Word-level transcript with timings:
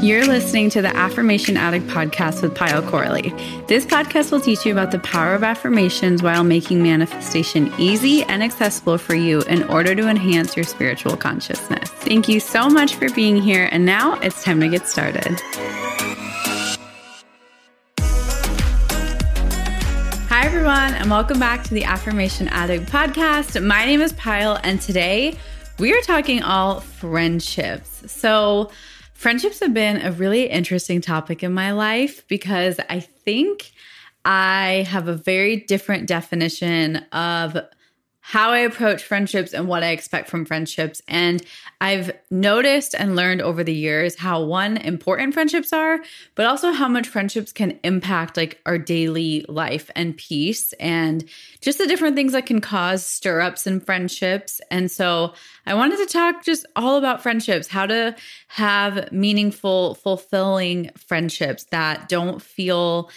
You're 0.00 0.26
listening 0.26 0.70
to 0.70 0.80
the 0.80 0.94
Affirmation 0.96 1.56
Addict 1.56 1.88
podcast 1.88 2.40
with 2.40 2.54
Payal 2.54 2.88
Corley. 2.88 3.30
This 3.66 3.84
podcast 3.84 4.30
will 4.30 4.40
teach 4.40 4.64
you 4.64 4.70
about 4.70 4.92
the 4.92 5.00
power 5.00 5.34
of 5.34 5.42
affirmations 5.42 6.22
while 6.22 6.44
making 6.44 6.84
manifestation 6.84 7.72
easy 7.78 8.22
and 8.22 8.40
accessible 8.40 8.96
for 8.96 9.16
you 9.16 9.42
in 9.42 9.64
order 9.64 9.96
to 9.96 10.08
enhance 10.08 10.54
your 10.54 10.64
spiritual 10.64 11.16
consciousness. 11.16 11.90
Thank 11.90 12.28
you 12.28 12.38
so 12.38 12.68
much 12.68 12.94
for 12.94 13.10
being 13.10 13.42
here, 13.42 13.68
and 13.72 13.84
now 13.84 14.14
it's 14.20 14.44
time 14.44 14.60
to 14.60 14.68
get 14.68 14.86
started. 14.86 15.40
Hi, 20.28 20.46
everyone, 20.46 20.94
and 20.94 21.10
welcome 21.10 21.40
back 21.40 21.64
to 21.64 21.74
the 21.74 21.82
Affirmation 21.82 22.46
Addict 22.48 22.86
podcast. 22.86 23.60
My 23.66 23.84
name 23.84 24.00
is 24.00 24.12
Payal, 24.12 24.60
and 24.62 24.80
today 24.80 25.36
we 25.80 25.92
are 25.92 26.00
talking 26.02 26.44
all 26.44 26.78
friendships. 26.78 28.04
So, 28.06 28.70
Friendships 29.18 29.58
have 29.58 29.74
been 29.74 30.00
a 30.00 30.12
really 30.12 30.44
interesting 30.44 31.00
topic 31.00 31.42
in 31.42 31.52
my 31.52 31.72
life 31.72 32.24
because 32.28 32.78
I 32.88 33.00
think 33.00 33.72
I 34.24 34.86
have 34.88 35.08
a 35.08 35.12
very 35.12 35.56
different 35.56 36.06
definition 36.06 36.98
of 37.10 37.56
how 38.28 38.50
I 38.50 38.58
approach 38.58 39.04
friendships 39.04 39.54
and 39.54 39.66
what 39.68 39.82
I 39.82 39.88
expect 39.88 40.28
from 40.28 40.44
friendships. 40.44 41.00
And 41.08 41.42
I've 41.80 42.10
noticed 42.30 42.94
and 42.94 43.16
learned 43.16 43.40
over 43.40 43.64
the 43.64 43.72
years 43.72 44.16
how 44.16 44.42
one 44.42 44.76
important 44.76 45.32
friendships 45.32 45.72
are, 45.72 46.00
but 46.34 46.44
also 46.44 46.72
how 46.72 46.88
much 46.88 47.08
friendships 47.08 47.52
can 47.52 47.80
impact 47.84 48.36
like 48.36 48.60
our 48.66 48.76
daily 48.76 49.46
life 49.48 49.90
and 49.96 50.14
peace 50.14 50.74
and 50.74 51.26
just 51.62 51.78
the 51.78 51.86
different 51.86 52.16
things 52.16 52.32
that 52.32 52.44
can 52.44 52.60
cause 52.60 53.02
stir 53.02 53.40
ups 53.40 53.66
in 53.66 53.80
friendships. 53.80 54.60
And 54.70 54.90
so 54.90 55.32
I 55.64 55.72
wanted 55.72 55.96
to 55.96 56.12
talk 56.12 56.44
just 56.44 56.66
all 56.76 56.98
about 56.98 57.22
friendships, 57.22 57.66
how 57.66 57.86
to 57.86 58.14
have 58.48 59.10
meaningful, 59.10 59.94
fulfilling 59.94 60.90
friendships 60.98 61.64
that 61.70 62.10
don't 62.10 62.42
feel 62.42 63.10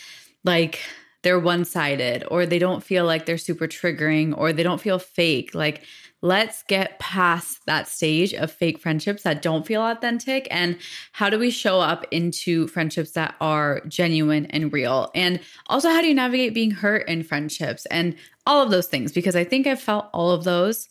like 0.45 0.79
they're 1.23 1.39
one 1.39 1.65
sided 1.65 2.23
or 2.29 2.45
they 2.45 2.59
don't 2.59 2.83
feel 2.83 3.05
like 3.05 3.25
they're 3.25 3.37
super 3.37 3.67
triggering 3.67 4.37
or 4.37 4.53
they 4.53 4.63
don't 4.63 4.81
feel 4.81 4.99
fake. 4.99 5.53
Like, 5.53 5.83
let's 6.21 6.63
get 6.63 6.99
past 6.99 7.59
that 7.65 7.87
stage 7.87 8.33
of 8.33 8.51
fake 8.51 8.79
friendships 8.79 9.23
that 9.23 9.41
don't 9.41 9.65
feel 9.65 9.81
authentic. 9.81 10.47
And 10.51 10.77
how 11.11 11.29
do 11.29 11.39
we 11.39 11.49
show 11.49 11.79
up 11.79 12.05
into 12.11 12.67
friendships 12.67 13.11
that 13.11 13.35
are 13.41 13.81
genuine 13.87 14.45
and 14.47 14.71
real? 14.71 15.11
And 15.15 15.39
also, 15.67 15.89
how 15.89 16.01
do 16.01 16.07
you 16.07 16.13
navigate 16.13 16.53
being 16.53 16.71
hurt 16.71 17.07
in 17.07 17.23
friendships 17.23 17.85
and 17.87 18.15
all 18.45 18.61
of 18.61 18.69
those 18.69 18.87
things? 18.87 19.11
Because 19.11 19.35
I 19.35 19.43
think 19.43 19.67
I've 19.67 19.81
felt 19.81 20.09
all 20.13 20.31
of 20.31 20.43
those. 20.43 20.89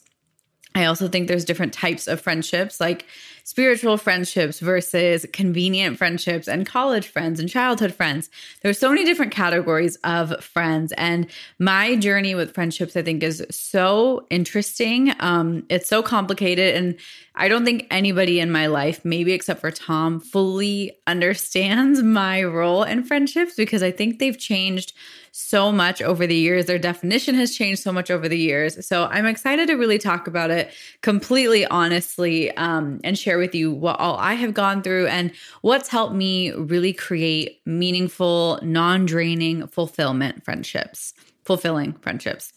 I 0.75 0.84
also 0.84 1.09
think 1.09 1.27
there's 1.27 1.44
different 1.44 1.72
types 1.72 2.06
of 2.06 2.21
friendships. 2.21 2.81
Like, 2.81 3.06
spiritual 3.50 3.97
friendships 3.97 4.61
versus 4.61 5.27
convenient 5.33 5.99
friendships 5.99 6.47
and 6.47 6.65
college 6.65 7.09
friends 7.09 7.41
and 7.41 7.49
childhood 7.49 7.93
friends. 7.93 8.31
There's 8.62 8.78
so 8.78 8.91
many 8.91 9.05
different 9.05 9.33
categories 9.33 9.97
of 10.05 10.41
friends. 10.41 10.93
And 10.97 11.27
my 11.59 11.97
journey 11.97 12.37
with 12.37 12.55
friendships, 12.55 12.97
I 12.97 13.03
think, 13.03 13.25
is 13.25 13.44
so 13.50 14.25
interesting. 14.31 15.12
Um, 15.19 15.65
it's 15.69 15.89
so 15.89 16.00
complicated. 16.00 16.77
And 16.77 16.97
I 17.34 17.49
don't 17.49 17.65
think 17.65 17.89
anybody 17.91 18.39
in 18.39 18.53
my 18.53 18.66
life, 18.66 19.05
maybe 19.05 19.33
except 19.33 19.60
for 19.60 19.72
Tom, 19.72 20.21
fully 20.21 20.93
understands 21.09 22.05
my 22.05 22.44
role 22.44 22.84
in 22.84 23.03
friendships 23.03 23.55
because 23.56 23.83
I 23.83 23.91
think 23.91 24.21
they've 24.21 24.39
changed 24.39 24.93
so 25.32 25.70
much 25.70 26.02
over 26.02 26.26
the 26.26 26.34
years. 26.34 26.66
Their 26.66 26.78
definition 26.78 27.34
has 27.36 27.54
changed 27.54 27.82
so 27.82 27.92
much 27.92 28.10
over 28.10 28.28
the 28.28 28.38
years. 28.38 28.86
So 28.86 29.06
I'm 29.06 29.26
excited 29.26 29.68
to 29.68 29.74
really 29.74 29.98
talk 29.98 30.26
about 30.26 30.50
it 30.50 30.72
completely 31.02 31.66
honestly 31.66 32.50
um, 32.56 33.00
and 33.04 33.18
share 33.18 33.38
with 33.38 33.54
you 33.54 33.70
what 33.70 33.98
all 34.00 34.16
I 34.16 34.34
have 34.34 34.54
gone 34.54 34.82
through 34.82 35.06
and 35.06 35.32
what's 35.62 35.88
helped 35.88 36.14
me 36.14 36.52
really 36.52 36.92
create 36.92 37.60
meaningful, 37.66 38.58
non 38.62 39.06
draining 39.06 39.66
fulfillment 39.66 40.44
friendships, 40.44 41.14
fulfilling 41.44 41.92
friendships. 41.94 42.52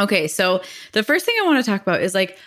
Okay, 0.00 0.26
so 0.26 0.62
the 0.92 1.02
first 1.02 1.26
thing 1.26 1.34
I 1.40 1.46
want 1.46 1.62
to 1.62 1.70
talk 1.70 1.82
about 1.82 2.00
is 2.00 2.14
like, 2.14 2.38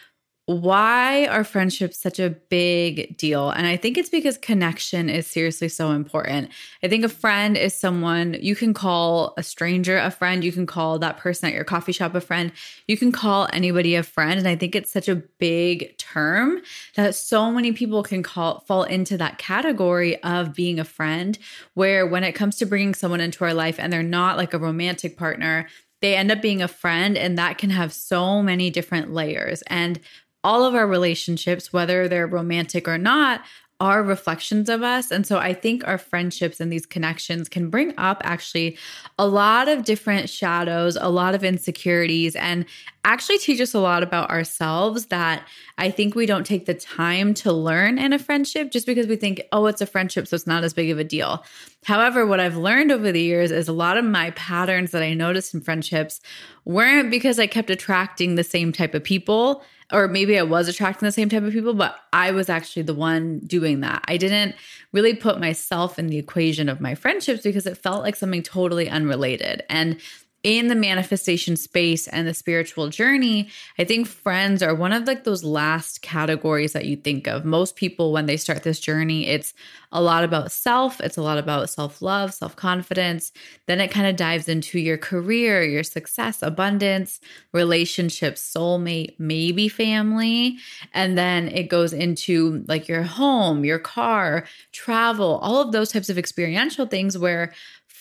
why 0.47 1.25
are 1.25 1.43
friendships 1.43 1.99
such 1.99 2.19
a 2.19 2.29
big 2.29 3.17
deal? 3.17 3.49
And 3.49 3.65
I 3.65 3.77
think 3.77 3.97
it's 3.97 4.09
because 4.09 4.37
connection 4.37 5.09
is 5.09 5.25
seriously 5.25 5.69
so 5.69 5.89
important. 5.91 6.51
I 6.83 6.87
think 6.87 7.03
a 7.03 7.09
friend 7.09 7.57
is 7.57 7.73
someone 7.73 8.37
you 8.39 8.55
can 8.55 8.71
call 8.71 9.33
a 9.37 9.43
stranger 9.43 9.97
a 9.97 10.11
friend, 10.11 10.43
you 10.43 10.51
can 10.51 10.67
call 10.67 10.99
that 10.99 11.17
person 11.17 11.49
at 11.49 11.55
your 11.55 11.63
coffee 11.63 11.91
shop 11.91 12.13
a 12.13 12.21
friend, 12.21 12.51
you 12.87 12.95
can 12.95 13.11
call 13.11 13.47
anybody 13.53 13.95
a 13.95 14.03
friend. 14.03 14.37
And 14.37 14.47
I 14.47 14.55
think 14.55 14.75
it's 14.75 14.91
such 14.91 15.09
a 15.09 15.15
big 15.15 15.97
term 15.97 16.61
that 16.95 17.15
so 17.15 17.51
many 17.51 17.71
people 17.71 18.03
can 18.03 18.21
call 18.21 18.59
fall 18.67 18.83
into 18.83 19.17
that 19.17 19.39
category 19.39 20.21
of 20.21 20.53
being 20.53 20.79
a 20.79 20.85
friend, 20.85 21.39
where 21.73 22.05
when 22.05 22.23
it 22.23 22.33
comes 22.33 22.57
to 22.57 22.67
bringing 22.67 22.93
someone 22.93 23.19
into 23.19 23.43
our 23.43 23.53
life 23.53 23.79
and 23.79 23.91
they're 23.91 24.03
not 24.03 24.37
like 24.37 24.53
a 24.53 24.59
romantic 24.59 25.17
partner, 25.17 25.67
they 26.01 26.15
end 26.15 26.31
up 26.31 26.41
being 26.41 26.61
a 26.61 26.67
friend 26.67 27.17
and 27.17 27.37
that 27.37 27.57
can 27.57 27.71
have 27.71 27.91
so 27.91 28.43
many 28.43 28.69
different 28.69 29.11
layers 29.11 29.63
and 29.63 29.99
all 30.45 30.63
of 30.63 30.75
our 30.75 30.85
relationships, 30.85 31.73
whether 31.73 32.07
they're 32.07 32.27
romantic 32.27 32.87
or 32.87 32.99
not, 32.99 33.41
are 33.81 34.03
reflections 34.03 34.69
of 34.69 34.83
us. 34.83 35.11
And 35.11 35.27
so 35.27 35.37
I 35.37 35.53
think 35.53 35.85
our 35.85 35.97
friendships 35.97 36.61
and 36.61 36.71
these 36.71 36.85
connections 36.85 37.49
can 37.49 37.69
bring 37.69 37.93
up 37.97 38.21
actually 38.23 38.77
a 39.19 39.27
lot 39.27 39.67
of 39.67 39.83
different 39.83 40.29
shadows, 40.29 40.95
a 40.95 41.09
lot 41.09 41.35
of 41.35 41.43
insecurities, 41.43 42.37
and 42.37 42.65
actually 43.03 43.39
teach 43.39 43.59
us 43.59 43.73
a 43.73 43.79
lot 43.79 44.01
about 44.01 44.29
ourselves 44.29 45.07
that 45.07 45.45
I 45.77 45.91
think 45.91 46.15
we 46.15 46.25
don't 46.25 46.45
take 46.45 46.67
the 46.67 46.73
time 46.73 47.33
to 47.35 47.51
learn 47.51 47.97
in 47.97 48.13
a 48.13 48.19
friendship 48.19 48.71
just 48.71 48.85
because 48.85 49.07
we 49.07 49.17
think, 49.17 49.41
oh, 49.51 49.65
it's 49.65 49.81
a 49.81 49.85
friendship, 49.85 50.27
so 50.27 50.35
it's 50.35 50.47
not 50.47 50.63
as 50.63 50.73
big 50.73 50.89
of 50.89 50.99
a 50.99 51.03
deal. 51.03 51.43
However, 51.83 52.25
what 52.25 52.39
I've 52.39 52.55
learned 52.55 52.91
over 52.93 53.11
the 53.11 53.21
years 53.21 53.51
is 53.51 53.67
a 53.67 53.73
lot 53.73 53.97
of 53.97 54.05
my 54.05 54.31
patterns 54.31 54.91
that 54.91 55.03
I 55.03 55.13
noticed 55.15 55.53
in 55.53 55.59
friendships 55.59 56.21
weren't 56.63 57.11
because 57.11 57.39
I 57.39 57.47
kept 57.47 57.69
attracting 57.69 58.35
the 58.35 58.43
same 58.43 58.71
type 58.71 58.93
of 58.93 59.03
people 59.03 59.63
or 59.91 60.07
maybe 60.07 60.37
I 60.37 60.43
was 60.43 60.67
attracting 60.67 61.05
the 61.05 61.11
same 61.11 61.29
type 61.29 61.43
of 61.43 61.53
people, 61.53 61.73
but 61.73 61.99
I 62.11 62.31
was 62.31 62.49
actually 62.49 62.83
the 62.83 62.93
one 62.93 63.39
doing 63.39 63.81
that. 63.81 64.03
I 64.07 64.17
didn't 64.17 64.55
really 64.91 65.13
put 65.13 65.39
myself 65.39 65.99
in 65.99 66.07
the 66.07 66.17
equation 66.17 66.69
of 66.69 66.81
my 66.81 66.95
friendships 66.95 67.43
because 67.43 67.65
it 67.65 67.77
felt 67.77 68.01
like 68.01 68.15
something 68.15 68.41
totally 68.41 68.89
unrelated. 68.89 69.63
And 69.69 69.99
in 70.45 70.67
the 70.67 70.75
manifestation 70.75 71.55
space 71.55 72.07
and 72.07 72.27
the 72.27 72.33
spiritual 72.35 72.89
journey, 72.89 73.49
I 73.79 73.83
think 73.83 74.05
friends 74.05 74.61
are 74.61 74.75
one 74.75 74.93
of 74.93 75.07
like 75.07 75.23
those 75.23 75.43
last 75.43 76.03
categories 76.03 76.73
that 76.73 76.85
you 76.85 76.97
think 76.97 77.25
of. 77.25 77.45
Most 77.45 77.75
people 77.75 78.13
when 78.13 78.27
they 78.27 78.37
start 78.37 78.61
this 78.61 78.79
journey, 78.79 79.25
it's 79.25 79.55
a 79.91 79.99
lot 79.99 80.23
about 80.23 80.51
self, 80.51 81.01
it's 81.01 81.17
a 81.17 81.21
lot 81.23 81.39
about 81.39 81.71
self-love, 81.71 82.31
self-confidence. 82.31 83.31
Then 83.65 83.81
it 83.81 83.89
kind 83.89 84.05
of 84.05 84.17
dives 84.17 84.47
into 84.47 84.77
your 84.77 84.99
career, 84.99 85.63
your 85.63 85.83
success, 85.83 86.43
abundance, 86.43 87.19
relationships, 87.51 88.53
soulmate, 88.55 89.15
maybe 89.17 89.67
family, 89.67 90.57
and 90.93 91.17
then 91.17 91.47
it 91.47 91.69
goes 91.69 91.91
into 91.91 92.63
like 92.67 92.87
your 92.87 93.01
home, 93.01 93.65
your 93.65 93.79
car, 93.79 94.45
travel, 94.71 95.39
all 95.41 95.59
of 95.59 95.71
those 95.71 95.91
types 95.91 96.09
of 96.09 96.19
experiential 96.19 96.85
things 96.85 97.17
where 97.17 97.51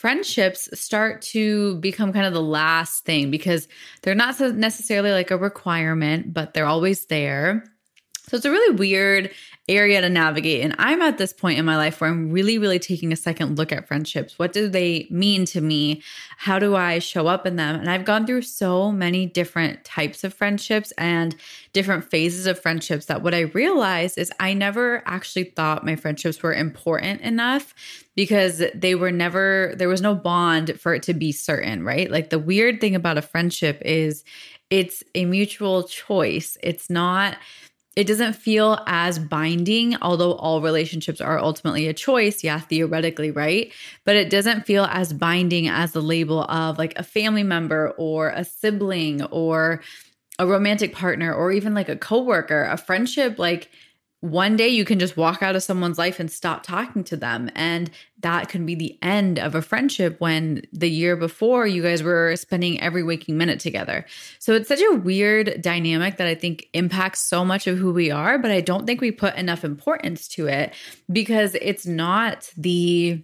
friendships 0.04 0.68
start 0.78 1.22
to 1.22 1.76
become 1.76 2.12
kind 2.12 2.26
of 2.26 2.34
the 2.34 2.42
last 2.42 3.06
thing 3.06 3.30
because 3.30 3.66
they're 4.02 4.14
not 4.14 4.38
necessarily 4.38 5.10
like 5.10 5.30
a 5.30 5.36
requirement, 5.38 6.34
but 6.34 6.52
they're 6.52 6.66
always 6.66 7.06
there. 7.06 7.64
So 8.28 8.38
it's 8.38 8.46
a 8.46 8.50
really 8.50 8.74
weird 8.74 9.30
area 9.68 10.00
to 10.00 10.08
navigate. 10.08 10.62
And 10.62 10.74
I'm 10.78 11.02
at 11.02 11.18
this 11.18 11.32
point 11.32 11.58
in 11.58 11.64
my 11.64 11.76
life 11.76 12.00
where 12.00 12.08
I'm 12.08 12.30
really, 12.30 12.58
really 12.58 12.78
taking 12.78 13.12
a 13.12 13.16
second 13.16 13.56
look 13.56 13.70
at 13.70 13.86
friendships. 13.86 14.38
What 14.38 14.52
do 14.52 14.68
they 14.68 15.06
mean 15.10 15.44
to 15.46 15.60
me? 15.60 16.02
How 16.38 16.58
do 16.58 16.74
I 16.74 16.98
show 16.98 17.26
up 17.26 17.46
in 17.46 17.56
them? 17.56 17.78
And 17.78 17.90
I've 17.90 18.04
gone 18.04 18.26
through 18.26 18.42
so 18.42 18.90
many 18.90 19.26
different 19.26 19.84
types 19.84 20.24
of 20.24 20.32
friendships 20.32 20.90
and 20.98 21.36
different 21.72 22.10
phases 22.10 22.46
of 22.46 22.58
friendships 22.58 23.06
that 23.06 23.22
what 23.22 23.34
I 23.34 23.40
realized 23.40 24.16
is 24.16 24.32
I 24.40 24.54
never 24.54 25.02
actually 25.06 25.44
thought 25.44 25.84
my 25.84 25.96
friendships 25.96 26.42
were 26.42 26.54
important 26.54 27.20
enough 27.20 27.74
because 28.14 28.62
they 28.74 28.94
were 28.94 29.12
never, 29.12 29.74
there 29.76 29.88
was 29.88 30.02
no 30.02 30.14
bond 30.14 30.78
for 30.80 30.94
it 30.94 31.02
to 31.04 31.14
be 31.14 31.32
certain, 31.32 31.84
right? 31.84 32.10
Like 32.10 32.30
the 32.30 32.38
weird 32.38 32.80
thing 32.80 32.94
about 32.94 33.18
a 33.18 33.22
friendship 33.22 33.82
is 33.84 34.24
it's 34.70 35.02
a 35.14 35.24
mutual 35.26 35.84
choice. 35.84 36.56
It's 36.62 36.88
not, 36.88 37.36
it 37.96 38.06
doesn't 38.06 38.34
feel 38.34 38.82
as 38.86 39.18
binding, 39.18 39.96
although 40.02 40.32
all 40.34 40.60
relationships 40.60 41.20
are 41.20 41.38
ultimately 41.38 41.86
a 41.86 41.94
choice. 41.94 42.42
Yeah, 42.42 42.60
theoretically, 42.60 43.30
right? 43.30 43.72
But 44.04 44.16
it 44.16 44.30
doesn't 44.30 44.66
feel 44.66 44.84
as 44.84 45.12
binding 45.12 45.68
as 45.68 45.92
the 45.92 46.02
label 46.02 46.42
of 46.44 46.78
like 46.78 46.98
a 46.98 47.02
family 47.04 47.44
member 47.44 47.90
or 47.96 48.30
a 48.30 48.44
sibling 48.44 49.22
or 49.24 49.82
a 50.38 50.46
romantic 50.46 50.92
partner 50.92 51.32
or 51.32 51.52
even 51.52 51.74
like 51.74 51.88
a 51.88 51.96
coworker. 51.96 52.64
A 52.64 52.76
friendship, 52.76 53.38
like, 53.38 53.70
one 54.24 54.56
day 54.56 54.68
you 54.68 54.86
can 54.86 54.98
just 54.98 55.18
walk 55.18 55.42
out 55.42 55.54
of 55.54 55.62
someone's 55.62 55.98
life 55.98 56.18
and 56.18 56.30
stop 56.30 56.62
talking 56.62 57.04
to 57.04 57.14
them. 57.14 57.50
And 57.54 57.90
that 58.20 58.48
can 58.48 58.64
be 58.64 58.74
the 58.74 58.98
end 59.02 59.38
of 59.38 59.54
a 59.54 59.60
friendship 59.60 60.18
when 60.18 60.62
the 60.72 60.88
year 60.88 61.14
before 61.14 61.66
you 61.66 61.82
guys 61.82 62.02
were 62.02 62.34
spending 62.36 62.80
every 62.80 63.02
waking 63.02 63.36
minute 63.36 63.60
together. 63.60 64.06
So 64.38 64.54
it's 64.54 64.68
such 64.68 64.80
a 64.80 64.96
weird 64.96 65.60
dynamic 65.60 66.16
that 66.16 66.26
I 66.26 66.34
think 66.34 66.68
impacts 66.72 67.20
so 67.20 67.44
much 67.44 67.66
of 67.66 67.76
who 67.76 67.92
we 67.92 68.10
are, 68.10 68.38
but 68.38 68.50
I 68.50 68.62
don't 68.62 68.86
think 68.86 69.02
we 69.02 69.10
put 69.10 69.34
enough 69.34 69.62
importance 69.62 70.26
to 70.28 70.46
it 70.46 70.72
because 71.12 71.54
it's 71.60 71.86
not 71.86 72.50
the 72.56 73.22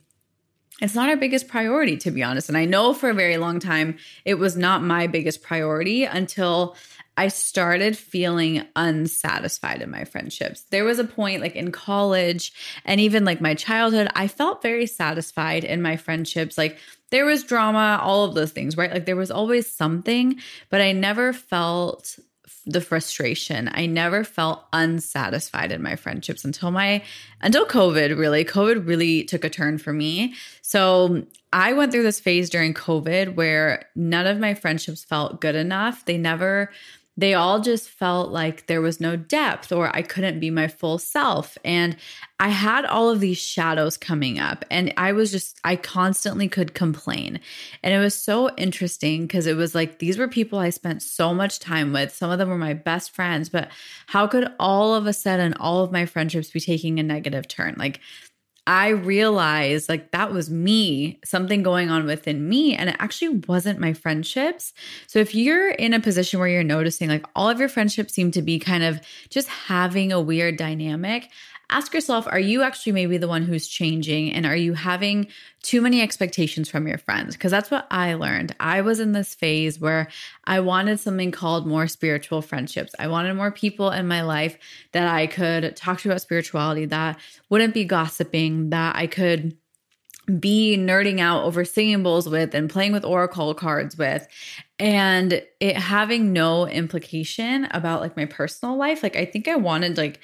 it's 0.83 0.95
not 0.95 1.09
our 1.09 1.17
biggest 1.17 1.47
priority 1.47 1.97
to 1.99 2.11
be 2.11 2.23
honest 2.23 2.49
and 2.49 2.57
i 2.57 2.65
know 2.65 2.95
for 2.95 3.11
a 3.11 3.15
very 3.15 3.37
long 3.37 3.61
time 3.61 3.99
it 4.25 4.37
was 4.37 4.57
not 4.57 4.83
my 4.83 5.07
biggest 5.07 5.43
priority 5.43 6.05
until 6.05 6.75
I 7.21 7.29
started 7.29 7.99
feeling 7.99 8.63
unsatisfied 8.75 9.83
in 9.83 9.91
my 9.91 10.05
friendships. 10.05 10.63
There 10.71 10.85
was 10.85 10.99
a 10.99 11.05
point 11.05 11.43
like 11.43 11.55
in 11.55 11.71
college 11.71 12.51
and 12.87 12.99
even 12.99 13.27
like 13.27 13.43
my 13.43 13.53
childhood, 13.53 14.09
I 14.15 14.27
felt 14.27 14.63
very 14.63 14.87
satisfied 14.87 15.63
in 15.63 15.83
my 15.83 15.99
friendships. 15.99 16.57
Like 16.57 16.79
there 17.11 17.27
was 17.27 17.45
drama, 17.45 18.01
all 18.03 18.25
of 18.25 18.35
those 18.35 18.53
things, 18.53 18.75
right? 18.75 18.91
Like 18.91 19.05
there 19.05 19.17
was 19.17 19.31
always 19.31 19.71
something, 19.71 20.41
but 20.71 20.81
I 20.81 20.93
never 20.93 21.35
felt 21.35 22.19
the 22.65 22.81
frustration. 22.81 23.69
I 23.71 23.85
never 23.85 24.25
felt 24.25 24.65
unsatisfied 24.73 25.73
in 25.73 25.83
my 25.83 25.97
friendships 25.97 26.47
until 26.47 26.71
my 26.71 27.03
until 27.43 27.67
COVID 27.67 28.19
really. 28.19 28.47
COVID 28.47 28.87
really 28.87 29.25
took 29.25 29.45
a 29.45 29.51
turn 29.51 29.77
for 29.77 29.93
me. 29.93 30.35
So 30.63 31.27
I 31.53 31.73
went 31.73 31.91
through 31.91 32.05
this 32.05 32.21
phase 32.21 32.49
during 32.49 32.75
COVID 32.75 33.35
where 33.35 33.87
none 33.97 34.27
of 34.27 34.39
my 34.39 34.55
friendships 34.55 35.05
felt 35.05 35.41
good 35.41 35.57
enough. 35.57 36.05
They 36.05 36.17
never 36.17 36.71
they 37.17 37.35
all 37.35 37.61
just 37.61 37.89
felt 37.89 38.31
like 38.31 38.67
there 38.67 38.81
was 38.81 39.01
no 39.01 39.15
depth 39.17 39.73
or 39.73 39.95
I 39.95 40.01
couldn't 40.01 40.41
be 40.41 40.51
my 40.51 40.69
full 40.69 40.99
self. 40.99 41.59
And 41.65 41.97
I 42.39 42.49
had 42.49 42.87
all 42.87 43.11
of 43.11 43.21
these 43.21 43.37
shadows 43.37 43.99
coming 43.99 44.39
up, 44.39 44.65
and 44.71 44.95
I 44.97 45.13
was 45.13 45.31
just, 45.31 45.59
I 45.63 45.77
constantly 45.77 46.49
could 46.49 46.73
complain. 46.73 47.39
And 47.83 47.93
it 47.93 47.99
was 47.99 48.15
so 48.15 48.55
interesting 48.57 49.27
because 49.27 49.47
it 49.47 49.57
was 49.57 49.75
like 49.75 49.99
these 49.99 50.17
were 50.17 50.29
people 50.29 50.59
I 50.59 50.71
spent 50.71 51.03
so 51.03 51.35
much 51.35 51.59
time 51.59 51.93
with. 51.93 52.15
Some 52.15 52.31
of 52.31 52.39
them 52.39 52.49
were 52.49 52.57
my 52.57 52.73
best 52.73 53.11
friends, 53.11 53.51
but 53.51 53.69
how 54.07 54.27
could 54.27 54.51
all 54.59 54.95
of 54.95 55.07
a 55.07 55.13
sudden 55.13 55.53
all 55.55 55.85
of 55.85 55.93
my 55.93 56.07
friendships 56.07 56.51
be 56.51 56.61
taking 56.61 56.99
a 56.99 57.03
negative 57.03 57.47
turn? 57.47 57.75
Like, 57.77 58.01
I 58.67 58.89
realized 58.89 59.89
like 59.89 60.13
that 60.13 60.33
was 60.33 60.51
me, 60.51 61.19
something 61.25 61.63
going 61.63 61.91
on 61.91 62.07
within 62.07 62.49
me, 62.49 62.77
and 62.77 62.89
it 62.89 62.97
actually 62.99 63.41
wasn't 63.49 63.79
my 63.79 63.93
friendships. 63.93 64.73
So 65.07 65.19
if 65.19 65.35
you're 65.35 65.71
in 65.71 65.95
a 65.95 66.01
position 66.01 66.39
where 66.39 66.49
you're 66.49 66.63
noticing 66.63 67.09
like 67.09 67.27
all 67.35 67.49
of 67.49 67.59
your 67.59 67.69
friendships 67.69 68.15
seem 68.15 68.31
to 68.33 68.43
be 68.43 68.59
kind 68.59 68.85
of 68.85 69.01
just 69.29 69.49
having 69.49 70.13
a 70.13 70.21
weird 70.21 70.57
dynamic, 70.57 71.31
ask 71.71 71.95
yourself 71.95 72.27
are 72.29 72.41
you 72.41 72.63
actually 72.63 72.93
maybe 72.93 73.19
the 73.19 73.29
one 73.29 73.43
who's 73.43 73.69
changing? 73.69 74.33
And 74.33 74.47
are 74.47 74.57
you 74.57 74.75
having 74.75 75.29
too 75.63 75.81
many 75.81 76.03
expectations 76.03 76.69
from 76.69 76.87
your 76.87 76.99
friends? 76.99 77.35
Because 77.35 77.51
that's 77.51 77.71
what 77.71 77.87
i 77.91 78.15
learned. 78.15 78.55
I 78.61 78.81
was 78.81 79.01
in 79.01 79.13
this 79.13 79.35
phase 79.35 79.81
where 79.81 80.09
i 80.45 80.61
wanted 80.61 81.01
something 81.01 81.31
called 81.31 81.67
more 81.67 81.87
spiritual 81.87 82.43
friendships. 82.43 82.95
I 82.99 83.09
wanted 83.09 83.35
more 83.35 83.51
people 83.51 83.91
in 83.91 84.07
my 84.07 84.23
life 84.23 84.59
that 84.93 85.09
i 85.09 85.27
could 85.27 85.77
talk 85.77 86.01
to 86.01 86.09
about 86.09 86.21
spirituality 86.21 86.87
that 86.87 87.19
wouldn't 87.49 87.75
be 87.75 87.85
gossiping 87.85 88.71
that 88.71 88.97
i 88.97 89.07
could 89.07 89.57
be 90.39 90.77
nerding 90.79 91.19
out 91.19 91.45
over 91.45 91.65
singing 91.65 92.03
bowls 92.03 92.29
with 92.29 92.55
and 92.55 92.71
playing 92.71 92.93
with 92.93 93.05
oracle 93.05 93.55
cards 93.55 93.97
with. 93.99 94.29
And 94.79 95.43
it 95.59 95.77
having 95.77 96.33
no 96.33 96.69
implication 96.69 97.67
about 97.71 98.01
like 98.01 98.17
my 98.17 98.27
personal 98.27 98.77
life 98.77 99.03
like 99.03 99.17
i 99.17 99.25
think 99.25 99.49
i 99.49 99.57
wanted 99.57 99.99
like 99.99 100.21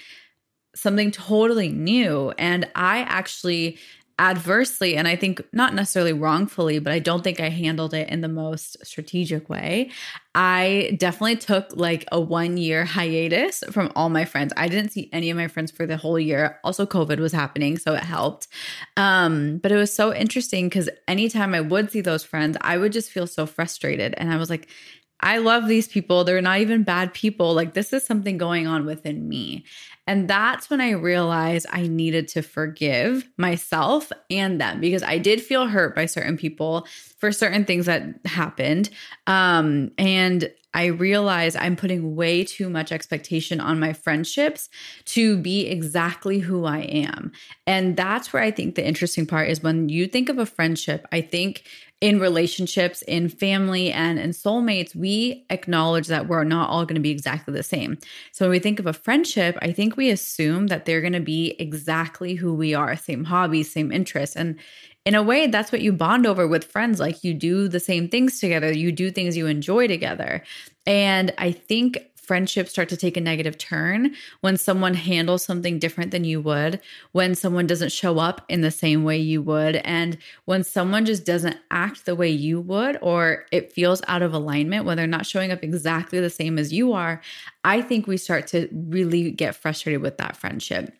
something 0.76 1.10
totally 1.10 1.68
new. 1.68 2.32
And 2.38 2.68
I 2.74 2.98
actually 2.98 3.78
adversely, 4.18 4.96
and 4.96 5.06
I 5.06 5.14
think 5.14 5.42
not 5.52 5.74
necessarily 5.74 6.14
wrongfully, 6.14 6.78
but 6.78 6.92
I 6.92 6.98
don't 6.98 7.22
think 7.22 7.38
I 7.38 7.50
handled 7.50 7.92
it 7.92 8.08
in 8.08 8.22
the 8.22 8.28
most 8.28 8.84
strategic 8.84 9.50
way. 9.50 9.90
I 10.34 10.96
definitely 10.98 11.36
took 11.36 11.66
like 11.76 12.06
a 12.10 12.18
one 12.18 12.56
year 12.56 12.86
hiatus 12.86 13.62
from 13.70 13.92
all 13.94 14.08
my 14.08 14.24
friends. 14.24 14.54
I 14.56 14.68
didn't 14.68 14.92
see 14.92 15.10
any 15.12 15.28
of 15.28 15.36
my 15.36 15.48
friends 15.48 15.70
for 15.70 15.84
the 15.84 15.98
whole 15.98 16.18
year. 16.18 16.58
Also, 16.64 16.86
COVID 16.86 17.18
was 17.18 17.32
happening, 17.32 17.76
so 17.76 17.92
it 17.92 18.04
helped. 18.04 18.48
Um, 18.96 19.58
but 19.58 19.70
it 19.70 19.76
was 19.76 19.94
so 19.94 20.14
interesting 20.14 20.68
because 20.70 20.88
anytime 21.06 21.54
I 21.54 21.60
would 21.60 21.90
see 21.90 22.00
those 22.00 22.24
friends, 22.24 22.56
I 22.62 22.78
would 22.78 22.92
just 22.92 23.10
feel 23.10 23.26
so 23.26 23.44
frustrated. 23.44 24.14
And 24.16 24.32
I 24.32 24.38
was 24.38 24.48
like, 24.48 24.68
I 25.20 25.38
love 25.38 25.66
these 25.66 25.88
people. 25.88 26.24
They're 26.24 26.42
not 26.42 26.60
even 26.60 26.84
bad 26.84 27.14
people. 27.14 27.54
Like, 27.54 27.74
this 27.74 27.92
is 27.92 28.04
something 28.04 28.36
going 28.36 28.66
on 28.66 28.84
within 28.84 29.28
me. 29.28 29.64
And 30.06 30.28
that's 30.28 30.70
when 30.70 30.80
I 30.80 30.90
realized 30.90 31.66
I 31.70 31.86
needed 31.88 32.28
to 32.28 32.42
forgive 32.42 33.28
myself 33.36 34.12
and 34.30 34.60
them 34.60 34.80
because 34.80 35.02
I 35.02 35.18
did 35.18 35.40
feel 35.40 35.66
hurt 35.66 35.94
by 35.94 36.06
certain 36.06 36.36
people 36.36 36.86
for 37.18 37.32
certain 37.32 37.64
things 37.64 37.86
that 37.86 38.04
happened. 38.24 38.90
Um, 39.26 39.90
and 39.98 40.50
I 40.76 40.86
realized 40.86 41.56
I'm 41.56 41.74
putting 41.74 42.16
way 42.16 42.44
too 42.44 42.68
much 42.68 42.92
expectation 42.92 43.60
on 43.60 43.80
my 43.80 43.94
friendships 43.94 44.68
to 45.06 45.38
be 45.38 45.66
exactly 45.66 46.38
who 46.38 46.66
I 46.66 46.80
am. 46.80 47.32
And 47.66 47.96
that's 47.96 48.30
where 48.30 48.42
I 48.42 48.50
think 48.50 48.74
the 48.74 48.86
interesting 48.86 49.26
part 49.26 49.48
is 49.48 49.62
when 49.62 49.88
you 49.88 50.06
think 50.06 50.28
of 50.28 50.38
a 50.38 50.44
friendship, 50.44 51.06
I 51.10 51.22
think 51.22 51.64
in 52.00 52.20
relationships, 52.20 53.02
in 53.02 53.28
family, 53.28 53.90
and 53.90 54.18
in 54.18 54.30
soulmates, 54.30 54.94
we 54.94 55.46
acknowledge 55.48 56.08
that 56.08 56.28
we're 56.28 56.44
not 56.44 56.68
all 56.68 56.84
going 56.84 56.96
to 56.96 57.00
be 57.00 57.10
exactly 57.10 57.54
the 57.54 57.62
same. 57.62 57.96
So 58.32 58.44
when 58.44 58.50
we 58.50 58.58
think 58.58 58.78
of 58.78 58.86
a 58.86 58.92
friendship, 58.92 59.56
I 59.62 59.72
think 59.72 59.96
we 59.96 60.10
assume 60.10 60.66
that 60.66 60.84
they're 60.84 61.00
going 61.00 61.14
to 61.14 61.20
be 61.20 61.56
exactly 61.58 62.34
who 62.34 62.52
we 62.52 62.74
are, 62.74 62.96
same 62.96 63.24
hobbies, 63.24 63.72
same 63.72 63.90
interests. 63.90 64.36
And 64.36 64.58
in 65.06 65.14
a 65.14 65.22
way, 65.22 65.46
that's 65.46 65.72
what 65.72 65.80
you 65.80 65.92
bond 65.92 66.26
over 66.26 66.46
with 66.46 66.64
friends. 66.64 67.00
Like 67.00 67.24
you 67.24 67.32
do 67.32 67.66
the 67.66 67.80
same 67.80 68.08
things 68.08 68.40
together, 68.40 68.70
you 68.72 68.92
do 68.92 69.10
things 69.10 69.36
you 69.36 69.46
enjoy 69.46 69.86
together. 69.86 70.42
And 70.84 71.32
I 71.38 71.52
think 71.52 71.98
friendships 72.26 72.70
start 72.70 72.88
to 72.88 72.96
take 72.96 73.16
a 73.16 73.20
negative 73.20 73.56
turn 73.56 74.14
when 74.40 74.56
someone 74.56 74.94
handles 74.94 75.44
something 75.44 75.78
different 75.78 76.10
than 76.10 76.24
you 76.24 76.40
would, 76.40 76.80
when 77.12 77.34
someone 77.34 77.66
doesn't 77.66 77.92
show 77.92 78.18
up 78.18 78.44
in 78.48 78.60
the 78.60 78.70
same 78.70 79.04
way 79.04 79.16
you 79.16 79.40
would, 79.40 79.76
and 79.76 80.18
when 80.44 80.64
someone 80.64 81.06
just 81.06 81.24
doesn't 81.24 81.56
act 81.70 82.04
the 82.04 82.16
way 82.16 82.28
you 82.28 82.60
would, 82.60 82.98
or 83.00 83.46
it 83.52 83.72
feels 83.72 84.02
out 84.08 84.22
of 84.22 84.34
alignment 84.34 84.84
when 84.84 84.96
they're 84.96 85.06
not 85.06 85.26
showing 85.26 85.52
up 85.52 85.62
exactly 85.62 86.20
the 86.20 86.30
same 86.30 86.58
as 86.58 86.72
you 86.72 86.92
are. 86.92 87.20
I 87.64 87.80
think 87.80 88.06
we 88.06 88.16
start 88.16 88.46
to 88.48 88.68
really 88.72 89.30
get 89.30 89.54
frustrated 89.54 90.02
with 90.02 90.18
that 90.18 90.36
friendship. 90.36 90.92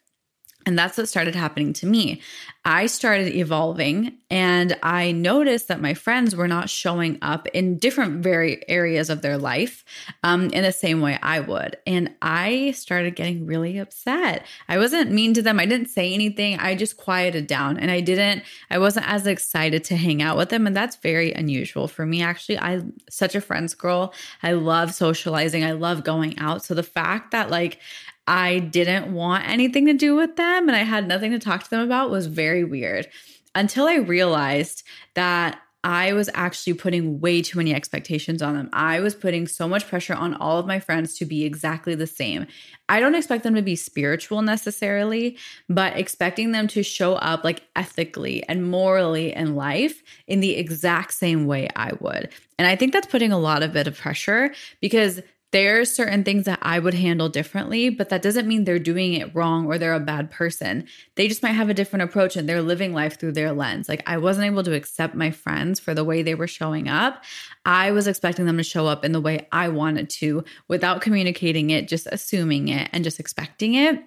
And 0.67 0.77
that's 0.77 0.99
what 0.99 1.09
started 1.09 1.37
happening 1.37 1.73
to 1.75 1.87
me. 1.87 2.21
I 2.65 2.87
started 2.87 3.33
evolving 3.37 4.19
and 4.29 4.77
I 4.83 5.13
noticed 5.13 5.69
that 5.69 5.81
my 5.81 5.95
friends 5.95 6.35
were 6.35 6.49
not 6.49 6.69
showing 6.69 7.19
up 7.23 7.47
in 7.55 7.79
different 7.79 8.25
very 8.25 8.69
areas 8.69 9.09
of 9.09 9.23
their 9.23 9.39
life 9.39 9.85
um, 10.25 10.47
in 10.47 10.65
the 10.65 10.73
same 10.73 11.01
way 11.01 11.17
I 11.23 11.39
would. 11.39 11.77
And 11.87 12.13
I 12.21 12.73
started 12.73 13.15
getting 13.15 13.47
really 13.47 13.79
upset. 13.79 14.45
I 14.69 14.79
wasn't 14.79 15.13
mean 15.13 15.33
to 15.35 15.43
them. 15.43 15.61
I 15.61 15.67
didn't 15.67 15.91
say 15.91 16.13
anything. 16.13 16.59
I 16.59 16.75
just 16.75 16.97
quieted 16.97 17.47
down 17.47 17.77
and 17.77 17.89
I 17.89 18.01
didn't, 18.01 18.43
I 18.69 18.79
wasn't 18.79 19.09
as 19.09 19.29
excited 19.29 19.85
to 19.85 19.97
hang 19.97 20.21
out 20.21 20.37
with 20.37 20.49
them. 20.49 20.67
And 20.67 20.77
that's 20.77 20.97
very 20.97 21.33
unusual 21.33 21.87
for 21.87 22.05
me. 22.05 22.21
Actually, 22.21 22.59
I'm 22.59 22.95
such 23.09 23.37
a 23.37 23.41
friends 23.41 23.75
girl. 23.75 24.13
I 24.43 24.53
love 24.53 24.93
socializing. 24.93 25.63
I 25.63 25.73
love 25.73 26.03
going 26.03 26.37
out. 26.41 26.65
So 26.65 26.75
the 26.75 26.83
fact 26.83 27.31
that 27.31 27.49
like 27.49 27.79
I 28.27 28.59
didn't 28.59 29.13
want 29.13 29.49
anything 29.49 29.87
to 29.87 29.95
do 29.95 30.15
with 30.15 30.37
them 30.37 30.69
and 30.69 30.77
I 30.77 30.83
had 30.83 31.07
nothing 31.07 31.33
to 31.33 31.39
talk 31.39 31.63
to 31.63 31.71
them 31.71 31.81
about 31.81 32.11
was 32.11 32.27
very 32.27 32.65
weird 32.65 33.09
until 33.55 33.87
I 33.87 33.97
realized 33.97 34.83
that 35.15 35.61
I 35.87 36.15
was 36.15 36.29
actually 36.35 36.75
putting 36.75 37.21
way 37.21 37.43
too 37.43 37.59
many 37.59 37.73
expectations 37.73 38.43
on 38.43 38.57
them. 38.57 38.69
I 38.73 38.99
was 38.99 39.15
putting 39.15 39.47
so 39.47 39.69
much 39.69 39.87
pressure 39.87 40.15
on 40.15 40.35
all 40.35 40.59
of 40.59 40.67
my 40.67 40.81
friends 40.81 41.17
to 41.19 41.25
be 41.25 41.45
exactly 41.45 41.95
the 41.95 42.09
same. 42.09 42.49
I 42.89 42.99
don't 42.99 43.15
expect 43.15 43.45
them 43.45 43.55
to 43.55 43.63
be 43.63 43.77
spiritual 43.77 44.43
necessarily, 44.43 45.39
but 45.69 45.97
expecting 45.97 46.51
them 46.51 46.67
to 46.69 46.83
show 46.83 47.15
up 47.15 47.45
like 47.45 47.63
ethically 47.77 48.43
and 48.49 48.69
morally 48.69 49.33
in 49.33 49.55
life 49.55 50.03
in 50.27 50.41
the 50.41 50.57
exact 50.57 51.15
same 51.15 51.47
way 51.47 51.69
I 51.77 51.93
would. 52.01 52.31
And 52.59 52.67
I 52.67 52.75
think 52.75 52.93
that's 52.93 53.07
putting 53.07 53.31
a 53.31 53.39
lot 53.39 53.63
of 53.63 53.73
bit 53.73 53.87
of 53.87 53.97
pressure 53.97 54.53
because 54.81 55.23
there's 55.53 55.95
certain 55.95 56.25
things 56.25 56.45
that 56.45 56.59
I 56.61 56.79
would 56.79 56.95
handle 56.95 57.29
differently, 57.29 57.89
but 57.89 58.09
that 58.09 58.23
doesn't 58.23 58.49
mean 58.49 58.65
they're 58.65 58.79
doing 58.79 59.15
it 59.15 59.35
wrong 59.35 59.67
or 59.67 59.79
they're 59.79 59.95
a 59.95 60.01
bad 60.01 60.31
person. 60.31 60.87
They 61.15 61.29
just 61.29 61.43
might 61.43 61.53
have 61.53 61.69
a 61.69 61.75
different 61.75 62.03
approach 62.03 62.37
and 62.37 62.49
they're 62.49 62.63
living 62.63 62.93
life 62.93 63.19
through 63.19 63.33
their 63.33 63.53
lens. 63.53 63.89
Like 63.89 64.03
I 64.07 64.19
wasn't 64.19 64.47
able 64.47 64.65
to 64.65 64.75
accept 64.75 65.15
my 65.15 65.31
friends 65.31 65.79
for 65.79 65.95
the 65.95 66.05
way 66.05 66.23
they 66.23 66.35
were 66.35 66.49
showing 66.49 66.89
up. 66.89 67.23
I 67.65 67.93
was 67.93 68.07
expecting 68.07 68.47
them 68.47 68.57
to 68.57 68.65
show 68.65 68.87
up 68.87 69.05
in 69.05 69.13
the 69.13 69.21
way 69.21 69.47
I 69.53 69.69
wanted 69.69 70.11
to 70.11 70.45
without 70.69 71.01
communicating 71.01 71.71
it, 71.71 71.89
just 71.89 72.09
assuming 72.11 72.69
it 72.69 72.91
and 72.93 73.05
just 73.05 73.21
expecting 73.21 73.75
it. 73.75 74.03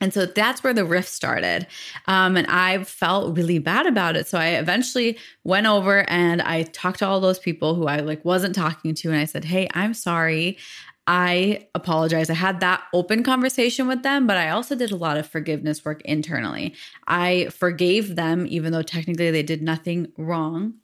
And 0.00 0.12
so 0.12 0.26
that's 0.26 0.62
where 0.62 0.74
the 0.74 0.84
rift 0.84 1.08
started. 1.08 1.66
Um, 2.06 2.36
and 2.36 2.46
I 2.48 2.84
felt 2.84 3.36
really 3.36 3.58
bad 3.58 3.86
about 3.86 4.16
it. 4.16 4.26
So 4.26 4.38
I 4.38 4.48
eventually 4.48 5.18
went 5.44 5.66
over 5.66 6.08
and 6.10 6.42
I 6.42 6.64
talked 6.64 6.98
to 6.98 7.06
all 7.06 7.20
those 7.20 7.38
people 7.38 7.74
who 7.74 7.86
I 7.86 8.00
like 8.00 8.24
wasn't 8.24 8.54
talking 8.54 8.94
to. 8.94 9.10
And 9.10 9.18
I 9.18 9.24
said, 9.24 9.44
Hey, 9.44 9.68
I'm 9.72 9.94
sorry. 9.94 10.58
I 11.06 11.68
apologize. 11.74 12.30
I 12.30 12.34
had 12.34 12.60
that 12.60 12.82
open 12.92 13.22
conversation 13.22 13.86
with 13.86 14.02
them, 14.02 14.26
but 14.26 14.36
I 14.36 14.50
also 14.50 14.74
did 14.74 14.90
a 14.90 14.96
lot 14.96 15.16
of 15.16 15.26
forgiveness 15.26 15.84
work 15.84 16.02
internally. 16.02 16.74
I 17.06 17.46
forgave 17.50 18.16
them, 18.16 18.44
even 18.48 18.72
though 18.72 18.82
technically 18.82 19.30
they 19.30 19.44
did 19.44 19.62
nothing 19.62 20.08
wrong, 20.18 20.74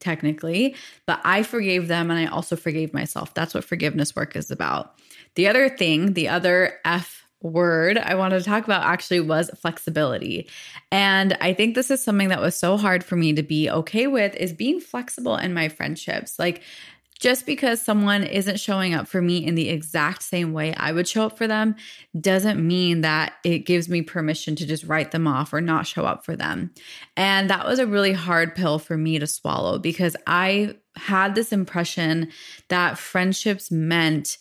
technically, 0.00 0.76
but 1.06 1.18
I 1.24 1.42
forgave 1.42 1.88
them 1.88 2.10
and 2.10 2.20
I 2.20 2.26
also 2.26 2.56
forgave 2.56 2.92
myself. 2.92 3.32
That's 3.32 3.54
what 3.54 3.64
forgiveness 3.64 4.14
work 4.14 4.36
is 4.36 4.50
about. 4.50 4.98
The 5.34 5.48
other 5.48 5.70
thing, 5.70 6.12
the 6.12 6.28
other 6.28 6.74
F 6.84 7.23
word 7.44 7.98
I 7.98 8.14
wanted 8.14 8.38
to 8.38 8.44
talk 8.44 8.64
about 8.64 8.84
actually 8.84 9.20
was 9.20 9.50
flexibility. 9.60 10.48
And 10.90 11.36
I 11.40 11.52
think 11.52 11.74
this 11.74 11.90
is 11.90 12.02
something 12.02 12.28
that 12.28 12.40
was 12.40 12.56
so 12.56 12.76
hard 12.76 13.04
for 13.04 13.16
me 13.16 13.32
to 13.34 13.42
be 13.42 13.70
okay 13.70 14.06
with 14.06 14.34
is 14.36 14.52
being 14.52 14.80
flexible 14.80 15.36
in 15.36 15.54
my 15.54 15.68
friendships. 15.68 16.38
Like 16.38 16.62
just 17.20 17.46
because 17.46 17.80
someone 17.80 18.24
isn't 18.24 18.58
showing 18.58 18.92
up 18.92 19.06
for 19.06 19.22
me 19.22 19.38
in 19.38 19.54
the 19.54 19.68
exact 19.68 20.22
same 20.22 20.52
way 20.52 20.74
I 20.74 20.92
would 20.92 21.06
show 21.06 21.26
up 21.26 21.38
for 21.38 21.46
them 21.46 21.76
doesn't 22.20 22.66
mean 22.66 23.02
that 23.02 23.34
it 23.44 23.60
gives 23.60 23.88
me 23.88 24.02
permission 24.02 24.56
to 24.56 24.66
just 24.66 24.84
write 24.84 25.12
them 25.12 25.26
off 25.26 25.52
or 25.52 25.60
not 25.60 25.86
show 25.86 26.04
up 26.04 26.24
for 26.24 26.34
them. 26.34 26.72
And 27.16 27.48
that 27.50 27.66
was 27.66 27.78
a 27.78 27.86
really 27.86 28.12
hard 28.12 28.54
pill 28.54 28.78
for 28.78 28.96
me 28.96 29.18
to 29.18 29.26
swallow 29.26 29.78
because 29.78 30.16
I 30.26 30.76
had 30.96 31.34
this 31.34 31.52
impression 31.52 32.30
that 32.68 32.98
friendships 32.98 33.70
meant 33.70 34.38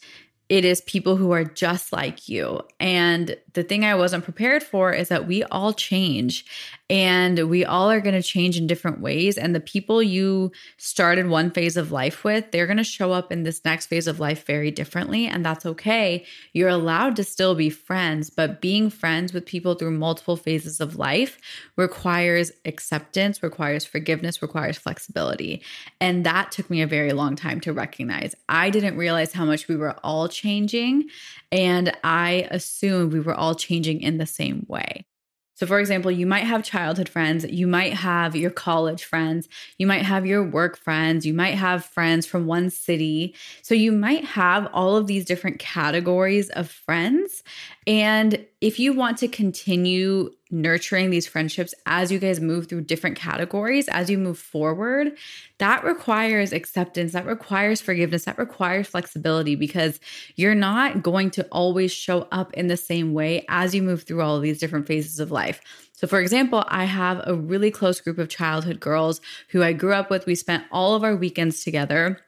it 0.53 0.63
is 0.63 0.81
people 0.81 1.15
who 1.15 1.31
are 1.31 1.43
just 1.43 1.91
like 1.91 2.29
you. 2.29 2.61
And 2.79 3.35
the 3.53 3.63
thing 3.63 3.83
I 3.83 3.95
wasn't 3.95 4.23
prepared 4.23 4.61
for 4.61 4.93
is 4.93 5.09
that 5.09 5.25
we 5.25 5.41
all 5.45 5.73
change 5.73 6.45
and 6.93 7.49
we 7.49 7.65
all 7.65 7.89
are 7.89 7.99
going 7.99 8.13
to 8.13 8.21
change 8.21 8.55
in 8.55 8.67
different 8.67 9.01
ways. 9.01 9.35
And 9.35 9.55
the 9.55 9.59
people 9.59 10.03
you 10.03 10.51
started 10.77 11.27
one 11.27 11.49
phase 11.49 11.75
of 11.75 11.91
life 11.91 12.23
with, 12.23 12.51
they're 12.51 12.67
going 12.67 12.77
to 12.77 12.83
show 12.83 13.11
up 13.11 13.31
in 13.31 13.41
this 13.41 13.65
next 13.65 13.87
phase 13.87 14.05
of 14.05 14.19
life 14.19 14.45
very 14.45 14.69
differently. 14.69 15.25
And 15.25 15.43
that's 15.43 15.65
okay. 15.65 16.23
You're 16.53 16.69
allowed 16.69 17.15
to 17.15 17.23
still 17.23 17.55
be 17.55 17.71
friends, 17.71 18.29
but 18.29 18.61
being 18.61 18.91
friends 18.91 19.33
with 19.33 19.47
people 19.47 19.73
through 19.73 19.97
multiple 19.97 20.35
phases 20.35 20.79
of 20.79 20.95
life 20.95 21.39
requires 21.77 22.51
acceptance, 22.65 23.41
requires 23.41 23.85
forgiveness, 23.85 24.43
requires 24.43 24.77
flexibility. 24.77 25.63
And 25.99 26.23
that 26.27 26.51
took 26.51 26.69
me 26.69 26.83
a 26.83 26.87
very 26.87 27.11
long 27.11 27.35
time 27.35 27.59
to 27.61 27.73
recognize. 27.73 28.35
I 28.49 28.69
didn't 28.69 28.97
realize 28.97 29.33
how 29.33 29.45
much 29.45 29.67
we 29.67 29.75
were 29.75 29.95
all 30.03 30.27
changing. 30.27 31.05
And 31.51 31.91
I 32.03 32.47
assumed 32.51 33.13
we 33.13 33.19
were 33.19 33.33
all 33.33 33.55
changing 33.55 34.01
in 34.01 34.19
the 34.19 34.27
same 34.27 34.67
way. 34.69 35.07
So, 35.55 35.67
for 35.67 35.79
example, 35.79 36.11
you 36.11 36.25
might 36.25 36.45
have 36.45 36.63
childhood 36.63 37.07
friends, 37.07 37.45
you 37.45 37.67
might 37.67 37.93
have 37.93 38.35
your 38.35 38.49
college 38.49 39.03
friends, 39.03 39.47
you 39.77 39.85
might 39.85 40.03
have 40.03 40.25
your 40.25 40.43
work 40.43 40.77
friends, 40.77 41.25
you 41.25 41.33
might 41.33 41.55
have 41.55 41.85
friends 41.85 42.25
from 42.25 42.47
one 42.47 42.69
city. 42.69 43.35
So, 43.61 43.75
you 43.75 43.91
might 43.91 44.25
have 44.25 44.67
all 44.73 44.97
of 44.97 45.07
these 45.07 45.25
different 45.25 45.59
categories 45.59 46.49
of 46.49 46.69
friends. 46.69 47.43
And 47.85 48.45
if 48.61 48.79
you 48.79 48.93
want 48.93 49.17
to 49.19 49.27
continue 49.27 50.31
nurturing 50.53 51.09
these 51.09 51.27
friendships 51.27 51.73
as 51.85 52.11
you 52.11 52.19
guys 52.19 52.39
move 52.39 52.67
through 52.67 52.81
different 52.81 53.17
categories, 53.17 53.87
as 53.89 54.09
you 54.09 54.17
move 54.17 54.37
forward, 54.37 55.17
that 55.57 55.83
requires 55.83 56.53
acceptance, 56.53 57.13
that 57.13 57.25
requires 57.25 57.81
forgiveness, 57.81 58.25
that 58.25 58.37
requires 58.37 58.87
flexibility 58.87 59.55
because 59.55 59.99
you're 60.35 60.55
not 60.55 61.03
going 61.03 61.31
to 61.31 61.43
always 61.51 61.91
show 61.91 62.27
up 62.31 62.53
in 62.53 62.67
the 62.67 62.77
same 62.77 63.13
way 63.13 63.45
as 63.49 63.73
you 63.73 63.81
move 63.81 64.03
through 64.03 64.21
all 64.21 64.37
of 64.37 64.43
these 64.43 64.59
different 64.59 64.87
phases 64.87 65.19
of 65.19 65.31
life. 65.31 65.61
So, 65.93 66.07
for 66.07 66.19
example, 66.19 66.63
I 66.67 66.85
have 66.85 67.21
a 67.25 67.35
really 67.35 67.71
close 67.71 67.99
group 67.99 68.17
of 68.17 68.29
childhood 68.29 68.79
girls 68.79 69.21
who 69.49 69.63
I 69.63 69.73
grew 69.73 69.93
up 69.93 70.09
with. 70.09 70.25
We 70.25 70.35
spent 70.35 70.65
all 70.71 70.95
of 70.95 71.03
our 71.03 71.15
weekends 71.15 71.63
together. 71.63 72.19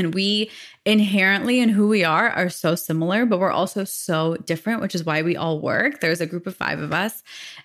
And 0.00 0.14
we 0.14 0.50
inherently 0.84 1.60
in 1.60 1.68
who 1.68 1.86
we 1.86 2.02
are 2.02 2.30
are 2.30 2.48
so 2.48 2.74
similar, 2.74 3.26
but 3.26 3.38
we're 3.38 3.52
also 3.52 3.84
so 3.84 4.36
different, 4.36 4.80
which 4.80 4.94
is 4.94 5.04
why 5.04 5.22
we 5.22 5.36
all 5.36 5.60
work. 5.60 6.00
There's 6.00 6.20
a 6.20 6.26
group 6.26 6.46
of 6.46 6.56
five 6.56 6.80
of 6.80 6.92
us, 6.92 7.22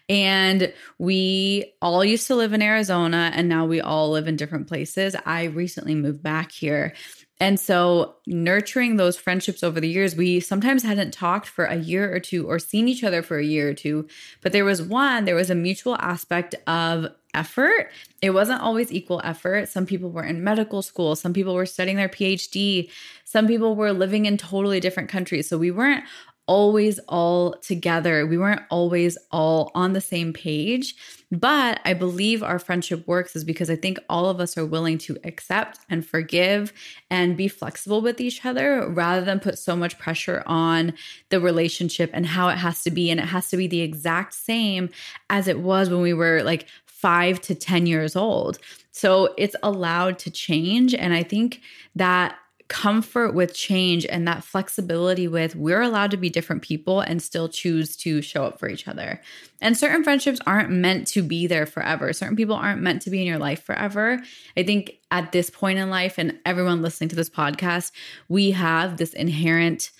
and 0.09 0.71
we 0.99 1.73
all 1.81 2.05
used 2.05 2.27
to 2.27 2.35
live 2.35 2.53
in 2.53 2.61
Arizona, 2.61 3.31
and 3.33 3.49
now 3.49 3.65
we 3.65 3.81
all 3.81 4.11
live 4.11 4.27
in 4.27 4.35
different 4.35 4.67
places. 4.67 5.15
I 5.25 5.45
recently 5.45 5.95
moved 5.95 6.21
back 6.21 6.51
here. 6.51 6.93
And 7.39 7.59
so, 7.59 8.15
nurturing 8.25 8.95
those 8.95 9.17
friendships 9.17 9.61
over 9.61 9.81
the 9.81 9.89
years, 9.89 10.15
we 10.15 10.39
sometimes 10.39 10.83
hadn't 10.83 11.13
talked 11.13 11.47
for 11.47 11.65
a 11.65 11.75
year 11.75 12.13
or 12.13 12.19
two 12.19 12.47
or 12.47 12.59
seen 12.59 12.87
each 12.87 13.03
other 13.03 13.21
for 13.21 13.37
a 13.37 13.43
year 13.43 13.69
or 13.69 13.73
two. 13.73 14.07
But 14.41 14.53
there 14.53 14.63
was 14.63 14.81
one, 14.81 15.25
there 15.25 15.35
was 15.35 15.49
a 15.49 15.55
mutual 15.55 15.97
aspect 15.97 16.55
of 16.65 17.07
effort. 17.35 17.91
It 18.21 18.31
wasn't 18.31 18.61
always 18.61 18.91
equal 18.91 19.21
effort. 19.23 19.69
Some 19.69 19.85
people 19.85 20.11
were 20.11 20.23
in 20.23 20.43
medical 20.43 20.81
school, 20.81 21.15
some 21.15 21.33
people 21.33 21.53
were 21.53 21.65
studying 21.65 21.97
their 21.97 22.09
PhD, 22.09 22.89
some 23.23 23.47
people 23.47 23.75
were 23.75 23.91
living 23.91 24.25
in 24.25 24.37
totally 24.37 24.79
different 24.79 25.09
countries. 25.09 25.47
So 25.47 25.57
we 25.57 25.71
weren't 25.71 26.03
always 26.47 26.99
all 27.07 27.53
together. 27.53 28.25
We 28.25 28.37
weren't 28.37 28.61
always 28.69 29.17
all 29.31 29.71
on 29.73 29.93
the 29.93 30.01
same 30.01 30.31
page. 30.33 30.95
But 31.31 31.79
I 31.83 31.93
believe 31.93 32.43
our 32.43 32.59
friendship 32.59 33.07
works 33.07 33.35
is 33.35 33.43
because 33.43 33.69
I 33.69 33.75
think 33.75 33.97
all 34.09 34.29
of 34.29 34.39
us 34.39 34.57
are 34.57 34.65
willing 34.65 34.99
to 34.99 35.17
accept 35.23 35.79
and 35.89 36.05
forgive 36.05 36.71
and 37.09 37.35
be 37.35 37.47
flexible 37.47 38.01
with 38.01 38.21
each 38.21 38.45
other 38.45 38.87
rather 38.87 39.25
than 39.25 39.39
put 39.39 39.57
so 39.57 39.75
much 39.75 39.97
pressure 39.97 40.43
on 40.45 40.93
the 41.29 41.41
relationship 41.41 42.11
and 42.13 42.27
how 42.27 42.49
it 42.49 42.57
has 42.57 42.83
to 42.83 42.91
be. 42.91 43.09
And 43.09 43.19
it 43.19 43.25
has 43.25 43.49
to 43.49 43.57
be 43.57 43.67
the 43.67 43.81
exact 43.81 44.35
same 44.35 44.89
as 45.29 45.47
it 45.47 45.59
was 45.59 45.89
when 45.89 46.01
we 46.01 46.13
were 46.13 46.43
like 46.43 46.67
five 47.05 47.39
to 47.39 47.53
10 47.53 47.85
years 47.85 48.15
old. 48.15 48.57
So 48.89 49.31
it's 49.37 49.55
allowed 49.61 50.17
to 50.19 50.31
change. 50.31 50.95
And 50.95 51.13
I 51.13 51.21
think 51.21 51.61
that 51.95 52.35
comfort 52.67 53.35
with 53.35 53.53
change 53.53 54.07
and 54.07 54.27
that 54.27 54.43
flexibility 54.43 55.27
with 55.27 55.55
we're 55.55 55.83
allowed 55.83 56.09
to 56.09 56.17
be 56.17 56.31
different 56.31 56.63
people 56.63 57.01
and 57.01 57.21
still 57.21 57.47
choose 57.47 57.95
to 57.97 58.23
show 58.23 58.43
up 58.43 58.57
for 58.57 58.67
each 58.67 58.87
other. 58.87 59.21
And 59.61 59.77
certain 59.77 60.03
friendships 60.03 60.39
aren't 60.47 60.71
meant 60.71 61.05
to 61.09 61.21
be 61.21 61.45
there 61.45 61.67
forever. 61.67 62.11
Certain 62.11 62.35
people 62.35 62.55
aren't 62.55 62.81
meant 62.81 63.03
to 63.03 63.11
be 63.11 63.21
in 63.21 63.27
your 63.27 63.37
life 63.37 63.61
forever. 63.61 64.19
I 64.57 64.63
think 64.63 64.97
at 65.11 65.31
this 65.31 65.51
point 65.51 65.77
in 65.77 65.91
life, 65.91 66.17
and 66.17 66.39
everyone 66.43 66.81
listening 66.81 67.09
to 67.09 67.15
this 67.15 67.29
podcast, 67.29 67.91
we 68.29 68.49
have 68.49 68.97
this 68.97 69.13
inherent 69.13 69.91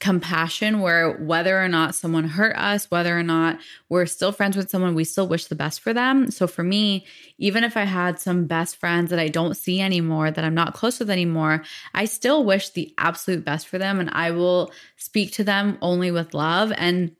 compassion 0.00 0.80
where 0.80 1.12
whether 1.18 1.62
or 1.62 1.68
not 1.68 1.94
someone 1.94 2.24
hurt 2.24 2.56
us, 2.56 2.90
whether 2.90 3.16
or 3.16 3.22
not 3.22 3.58
we're 3.90 4.06
still 4.06 4.32
friends 4.32 4.56
with 4.56 4.70
someone, 4.70 4.94
we 4.94 5.04
still 5.04 5.28
wish 5.28 5.44
the 5.44 5.54
best 5.54 5.80
for 5.80 5.92
them. 5.92 6.30
So 6.30 6.46
for 6.46 6.64
me, 6.64 7.06
even 7.38 7.62
if 7.62 7.76
I 7.76 7.84
had 7.84 8.18
some 8.18 8.46
best 8.46 8.76
friends 8.76 9.10
that 9.10 9.18
I 9.18 9.28
don't 9.28 9.56
see 9.56 9.80
anymore, 9.80 10.30
that 10.30 10.44
I'm 10.44 10.54
not 10.54 10.74
close 10.74 10.98
with 10.98 11.10
anymore, 11.10 11.62
I 11.94 12.06
still 12.06 12.44
wish 12.44 12.70
the 12.70 12.92
absolute 12.96 13.44
best 13.44 13.68
for 13.68 13.78
them. 13.78 14.00
And 14.00 14.10
I 14.12 14.30
will 14.30 14.72
speak 14.96 15.32
to 15.34 15.44
them 15.44 15.76
only 15.82 16.10
with 16.10 16.34
love. 16.34 16.72
And 16.76 17.14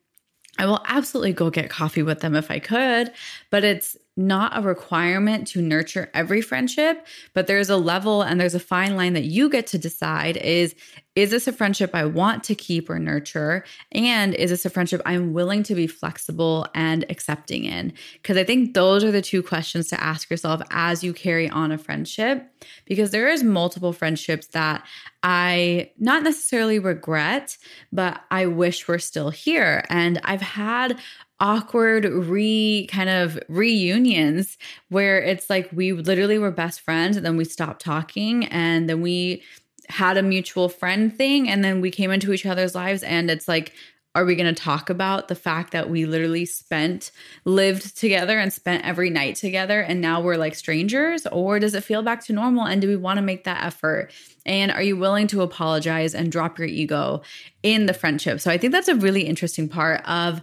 I 0.57 0.65
will 0.65 0.81
absolutely 0.85 1.33
go 1.33 1.49
get 1.49 1.69
coffee 1.69 2.03
with 2.03 2.19
them 2.19 2.35
if 2.35 2.51
I 2.51 2.59
could, 2.59 3.11
but 3.51 3.63
it's 3.63 3.95
not 4.21 4.57
a 4.57 4.61
requirement 4.61 5.47
to 5.49 5.61
nurture 5.61 6.09
every 6.13 6.41
friendship, 6.41 7.05
but 7.33 7.47
there's 7.47 7.69
a 7.69 7.77
level 7.77 8.21
and 8.21 8.39
there's 8.39 8.55
a 8.55 8.59
fine 8.59 8.95
line 8.95 9.13
that 9.13 9.25
you 9.25 9.49
get 9.49 9.67
to 9.67 9.77
decide 9.77 10.37
is 10.37 10.75
is 11.13 11.29
this 11.29 11.45
a 11.45 11.51
friendship 11.51 11.93
I 11.93 12.05
want 12.05 12.45
to 12.45 12.55
keep 12.55 12.89
or 12.89 12.97
nurture? 12.97 13.65
And 13.91 14.33
is 14.33 14.49
this 14.49 14.65
a 14.65 14.69
friendship 14.69 15.01
I'm 15.05 15.33
willing 15.33 15.61
to 15.63 15.75
be 15.75 15.85
flexible 15.85 16.67
and 16.73 17.05
accepting 17.09 17.65
in? 17.65 17.91
Because 18.13 18.37
I 18.37 18.45
think 18.45 18.73
those 18.73 19.03
are 19.03 19.11
the 19.11 19.21
two 19.21 19.43
questions 19.43 19.89
to 19.89 20.01
ask 20.01 20.29
yourself 20.29 20.61
as 20.71 21.03
you 21.03 21.13
carry 21.13 21.49
on 21.49 21.73
a 21.73 21.77
friendship. 21.77 22.49
Because 22.85 23.11
there 23.11 23.27
is 23.27 23.43
multiple 23.43 23.91
friendships 23.91 24.47
that 24.47 24.85
I 25.21 25.91
not 25.99 26.23
necessarily 26.23 26.79
regret, 26.79 27.57
but 27.91 28.21
I 28.31 28.45
wish 28.45 28.87
were 28.87 28.99
still 28.99 29.31
here. 29.31 29.83
And 29.89 30.21
I've 30.23 30.41
had 30.41 30.97
awkward 31.41 32.05
re 32.05 32.87
kind 32.89 33.09
of 33.09 33.37
reunions 33.49 34.57
where 34.89 35.21
it's 35.21 35.49
like 35.49 35.67
we 35.73 35.91
literally 35.91 36.37
were 36.37 36.51
best 36.51 36.79
friends 36.79 37.17
and 37.17 37.25
then 37.25 37.35
we 37.35 37.43
stopped 37.43 37.83
talking 37.83 38.45
and 38.45 38.87
then 38.87 39.01
we 39.01 39.41
had 39.89 40.17
a 40.17 40.23
mutual 40.23 40.69
friend 40.69 41.13
thing 41.13 41.49
and 41.49 41.63
then 41.63 41.81
we 41.81 41.91
came 41.91 42.11
into 42.11 42.31
each 42.31 42.45
other's 42.45 42.75
lives. 42.75 43.03
And 43.03 43.29
it's 43.29 43.47
like 43.47 43.73
are 44.13 44.25
we 44.25 44.35
going 44.35 44.53
to 44.53 44.61
talk 44.61 44.89
about 44.89 45.29
the 45.29 45.35
fact 45.35 45.71
that 45.71 45.89
we 45.89 46.05
literally 46.05 46.45
spent 46.45 47.11
lived 47.45 47.95
together 47.97 48.37
and 48.37 48.51
spent 48.51 48.83
every 48.83 49.09
night 49.09 49.37
together 49.37 49.79
and 49.79 50.01
now 50.01 50.21
we're 50.21 50.35
like 50.35 50.53
strangers? 50.53 51.25
Or 51.27 51.59
does 51.59 51.73
it 51.75 51.83
feel 51.83 52.03
back 52.03 52.25
to 52.25 52.33
normal 52.33 52.65
and 52.65 52.81
do 52.81 52.89
we 52.89 52.97
want 52.97 53.17
to 53.17 53.21
make 53.21 53.45
that 53.45 53.63
effort? 53.63 54.11
And 54.45 54.69
are 54.69 54.81
you 54.83 54.97
willing 54.97 55.27
to 55.27 55.43
apologize 55.43 56.13
and 56.13 56.29
drop 56.29 56.59
your 56.59 56.67
ego 56.67 57.21
in 57.63 57.85
the 57.85 57.93
friendship? 57.93 58.41
So 58.41 58.51
i 58.51 58.57
think 58.57 58.73
that's 58.73 58.89
a 58.89 58.95
really 58.95 59.21
interesting 59.21 59.69
part 59.69 60.01
of 60.05 60.41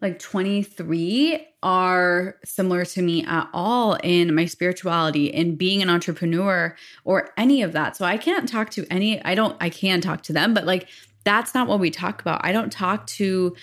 like 0.00 0.18
23 0.18 1.46
are 1.62 2.36
similar 2.44 2.84
to 2.86 3.02
me 3.02 3.24
at 3.24 3.48
all 3.52 3.94
in 4.02 4.34
my 4.34 4.46
spirituality 4.46 5.26
in 5.26 5.56
being 5.56 5.82
an 5.82 5.90
entrepreneur 5.90 6.74
or 7.04 7.30
any 7.36 7.62
of 7.62 7.72
that. 7.72 7.96
So 7.96 8.04
I 8.04 8.16
can't 8.16 8.48
talk 8.48 8.70
to 8.70 8.86
any 8.90 9.22
I 9.24 9.34
don't 9.34 9.56
I 9.60 9.68
can 9.68 10.00
talk 10.00 10.22
to 10.24 10.32
them 10.32 10.54
but 10.54 10.64
like 10.64 10.88
that's 11.24 11.54
not 11.54 11.68
what 11.68 11.80
we 11.80 11.90
talk 11.90 12.20
about. 12.20 12.40
I 12.44 12.52
don't 12.52 12.72
talk 12.72 13.06
to 13.08 13.54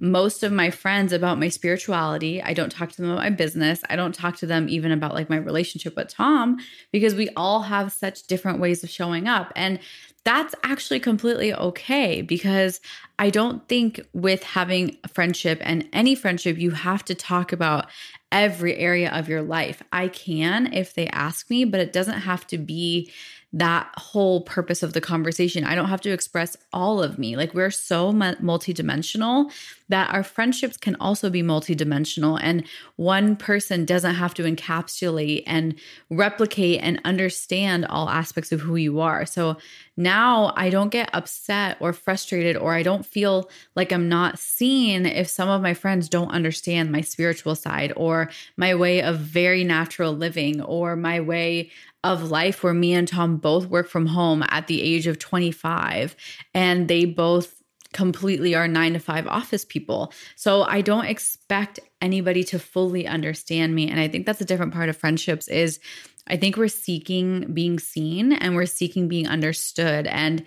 most 0.00 0.42
of 0.42 0.52
my 0.52 0.70
friends 0.70 1.12
about 1.12 1.38
my 1.38 1.48
spirituality. 1.48 2.42
I 2.42 2.52
don't 2.52 2.70
talk 2.70 2.90
to 2.90 3.00
them 3.00 3.10
about 3.10 3.22
my 3.22 3.30
business. 3.30 3.80
I 3.88 3.94
don't 3.94 4.14
talk 4.14 4.36
to 4.38 4.46
them 4.46 4.68
even 4.68 4.90
about 4.90 5.14
like 5.14 5.30
my 5.30 5.36
relationship 5.36 5.94
with 5.96 6.08
Tom 6.08 6.58
because 6.90 7.14
we 7.14 7.28
all 7.36 7.62
have 7.62 7.92
such 7.92 8.26
different 8.26 8.58
ways 8.58 8.82
of 8.82 8.90
showing 8.90 9.28
up. 9.28 9.52
And 9.54 9.78
that's 10.24 10.54
actually 10.64 11.00
completely 11.00 11.54
okay 11.54 12.22
because 12.22 12.80
I 13.18 13.30
don't 13.30 13.66
think 13.68 14.00
with 14.12 14.42
having 14.42 14.96
a 15.04 15.08
friendship 15.08 15.60
and 15.62 15.88
any 15.92 16.14
friendship, 16.14 16.58
you 16.58 16.70
have 16.70 17.04
to 17.06 17.14
talk 17.14 17.52
about 17.52 17.86
every 18.32 18.76
area 18.76 19.10
of 19.12 19.28
your 19.28 19.42
life. 19.42 19.82
I 19.92 20.08
can 20.08 20.72
if 20.72 20.94
they 20.94 21.06
ask 21.08 21.50
me, 21.50 21.64
but 21.64 21.80
it 21.80 21.92
doesn't 21.92 22.20
have 22.20 22.46
to 22.48 22.58
be 22.58 23.12
that 23.54 23.88
whole 23.96 24.40
purpose 24.40 24.82
of 24.82 24.94
the 24.94 25.00
conversation. 25.00 25.62
I 25.62 25.76
don't 25.76 25.88
have 25.88 26.00
to 26.00 26.10
express 26.10 26.56
all 26.72 27.00
of 27.00 27.20
me. 27.20 27.36
Like 27.36 27.54
we're 27.54 27.70
so 27.70 28.12
multidimensional 28.12 29.48
that 29.88 30.12
our 30.12 30.24
friendships 30.24 30.76
can 30.76 30.96
also 30.96 31.30
be 31.30 31.40
multidimensional. 31.40 32.40
And 32.42 32.64
one 32.96 33.36
person 33.36 33.84
doesn't 33.84 34.16
have 34.16 34.34
to 34.34 34.42
encapsulate 34.42 35.44
and 35.46 35.76
replicate 36.10 36.80
and 36.82 37.00
understand 37.04 37.86
all 37.86 38.08
aspects 38.08 38.50
of 38.50 38.60
who 38.60 38.74
you 38.74 38.98
are. 38.98 39.24
So 39.24 39.56
now 39.96 40.52
I 40.56 40.68
don't 40.68 40.88
get 40.88 41.10
upset 41.12 41.76
or 41.78 41.92
frustrated, 41.92 42.56
or 42.56 42.74
I 42.74 42.82
don't 42.82 43.06
feel 43.06 43.48
like 43.76 43.92
I'm 43.92 44.08
not 44.08 44.40
seen 44.40 45.06
if 45.06 45.28
some 45.28 45.48
of 45.48 45.62
my 45.62 45.74
friends 45.74 46.08
don't 46.08 46.32
understand 46.32 46.90
my 46.90 47.02
spiritual 47.02 47.54
side 47.54 47.92
or 47.94 48.30
my 48.56 48.74
way 48.74 49.00
of 49.00 49.18
very 49.20 49.62
natural 49.62 50.12
living 50.12 50.60
or 50.60 50.96
my 50.96 51.20
way 51.20 51.70
of 52.04 52.30
life 52.30 52.62
where 52.62 52.74
me 52.74 52.92
and 52.92 53.08
Tom 53.08 53.38
both 53.38 53.66
work 53.66 53.88
from 53.88 54.06
home 54.06 54.44
at 54.48 54.66
the 54.66 54.80
age 54.82 55.06
of 55.06 55.18
25 55.18 56.14
and 56.52 56.86
they 56.86 57.06
both 57.06 57.62
completely 57.92 58.54
are 58.54 58.68
9 58.68 58.92
to 58.92 58.98
5 58.98 59.26
office 59.26 59.64
people. 59.64 60.12
So 60.36 60.62
I 60.62 60.82
don't 60.82 61.06
expect 61.06 61.80
anybody 62.00 62.44
to 62.44 62.58
fully 62.58 63.06
understand 63.06 63.74
me 63.74 63.88
and 63.88 63.98
I 63.98 64.08
think 64.08 64.26
that's 64.26 64.40
a 64.40 64.44
different 64.44 64.74
part 64.74 64.88
of 64.88 64.96
friendships 64.96 65.48
is 65.48 65.80
I 66.26 66.36
think 66.36 66.56
we're 66.56 66.68
seeking 66.68 67.52
being 67.52 67.78
seen 67.78 68.32
and 68.32 68.54
we're 68.54 68.66
seeking 68.66 69.08
being 69.08 69.28
understood 69.28 70.06
and 70.06 70.44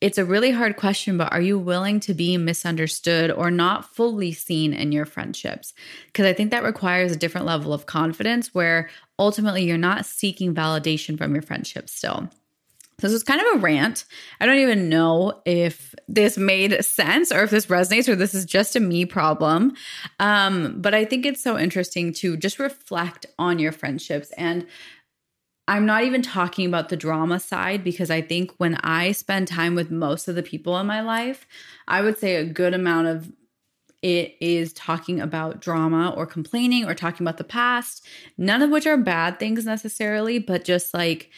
it's 0.00 0.18
a 0.18 0.24
really 0.24 0.50
hard 0.50 0.76
question, 0.76 1.18
but 1.18 1.32
are 1.32 1.40
you 1.40 1.58
willing 1.58 2.00
to 2.00 2.14
be 2.14 2.38
misunderstood 2.38 3.30
or 3.30 3.50
not 3.50 3.94
fully 3.94 4.32
seen 4.32 4.72
in 4.72 4.92
your 4.92 5.04
friendships? 5.04 5.74
Because 6.06 6.24
I 6.26 6.32
think 6.32 6.50
that 6.50 6.64
requires 6.64 7.12
a 7.12 7.16
different 7.16 7.46
level 7.46 7.74
of 7.74 7.86
confidence 7.86 8.54
where 8.54 8.88
ultimately 9.18 9.64
you're 9.64 9.76
not 9.76 10.06
seeking 10.06 10.54
validation 10.54 11.18
from 11.18 11.34
your 11.34 11.42
friendships 11.42 11.92
still. 11.92 12.30
This 13.00 13.12
is 13.12 13.22
kind 13.22 13.40
of 13.40 13.46
a 13.54 13.58
rant. 13.58 14.04
I 14.40 14.46
don't 14.46 14.58
even 14.58 14.88
know 14.88 15.40
if 15.46 15.94
this 16.06 16.36
made 16.36 16.84
sense 16.84 17.32
or 17.32 17.42
if 17.42 17.50
this 17.50 17.66
resonates 17.66 18.08
or 18.08 18.14
this 18.14 18.34
is 18.34 18.44
just 18.44 18.76
a 18.76 18.80
me 18.80 19.06
problem. 19.06 19.74
Um, 20.18 20.80
but 20.80 20.94
I 20.94 21.04
think 21.04 21.24
it's 21.24 21.42
so 21.42 21.58
interesting 21.58 22.12
to 22.14 22.36
just 22.36 22.58
reflect 22.58 23.26
on 23.38 23.58
your 23.58 23.72
friendships 23.72 24.30
and 24.36 24.66
I'm 25.68 25.86
not 25.86 26.04
even 26.04 26.22
talking 26.22 26.66
about 26.66 26.88
the 26.88 26.96
drama 26.96 27.38
side 27.38 27.84
because 27.84 28.10
I 28.10 28.22
think 28.22 28.52
when 28.58 28.74
I 28.76 29.12
spend 29.12 29.46
time 29.46 29.74
with 29.74 29.90
most 29.90 30.26
of 30.26 30.34
the 30.34 30.42
people 30.42 30.76
in 30.78 30.86
my 30.86 31.00
life, 31.00 31.46
I 31.86 32.02
would 32.02 32.18
say 32.18 32.36
a 32.36 32.44
good 32.44 32.74
amount 32.74 33.06
of 33.06 33.32
it 34.02 34.34
is 34.40 34.72
talking 34.72 35.20
about 35.20 35.60
drama 35.60 36.10
or 36.16 36.26
complaining 36.26 36.86
or 36.86 36.94
talking 36.94 37.24
about 37.24 37.36
the 37.36 37.44
past, 37.44 38.06
none 38.38 38.62
of 38.62 38.70
which 38.70 38.86
are 38.86 38.96
bad 38.96 39.38
things 39.38 39.66
necessarily, 39.66 40.38
but 40.38 40.64
just 40.64 40.94
like 40.94 41.30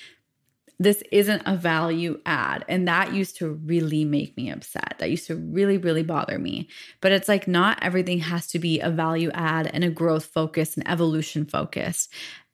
this 0.79 1.03
isn't 1.13 1.43
a 1.47 1.57
value 1.57 2.21
add. 2.27 2.65
And 2.69 2.89
that 2.89 3.15
used 3.15 3.37
to 3.37 3.51
really 3.51 4.05
make 4.05 4.37
me 4.37 4.51
upset. 4.51 4.97
That 4.99 5.11
used 5.11 5.27
to 5.29 5.37
really, 5.37 5.79
really 5.79 6.03
bother 6.03 6.39
me. 6.39 6.69
But 7.01 7.13
it's 7.13 7.29
like 7.29 7.47
not 7.47 7.79
everything 7.83 8.19
has 8.21 8.49
to 8.49 8.59
be 8.59 8.81
a 8.81 8.91
value 8.91 9.31
add 9.33 9.71
and 9.73 9.85
a 9.85 9.91
growth 9.91 10.27
focus 10.27 10.77
and 10.77 10.89
evolution 10.89 11.45
focus. 11.45 12.09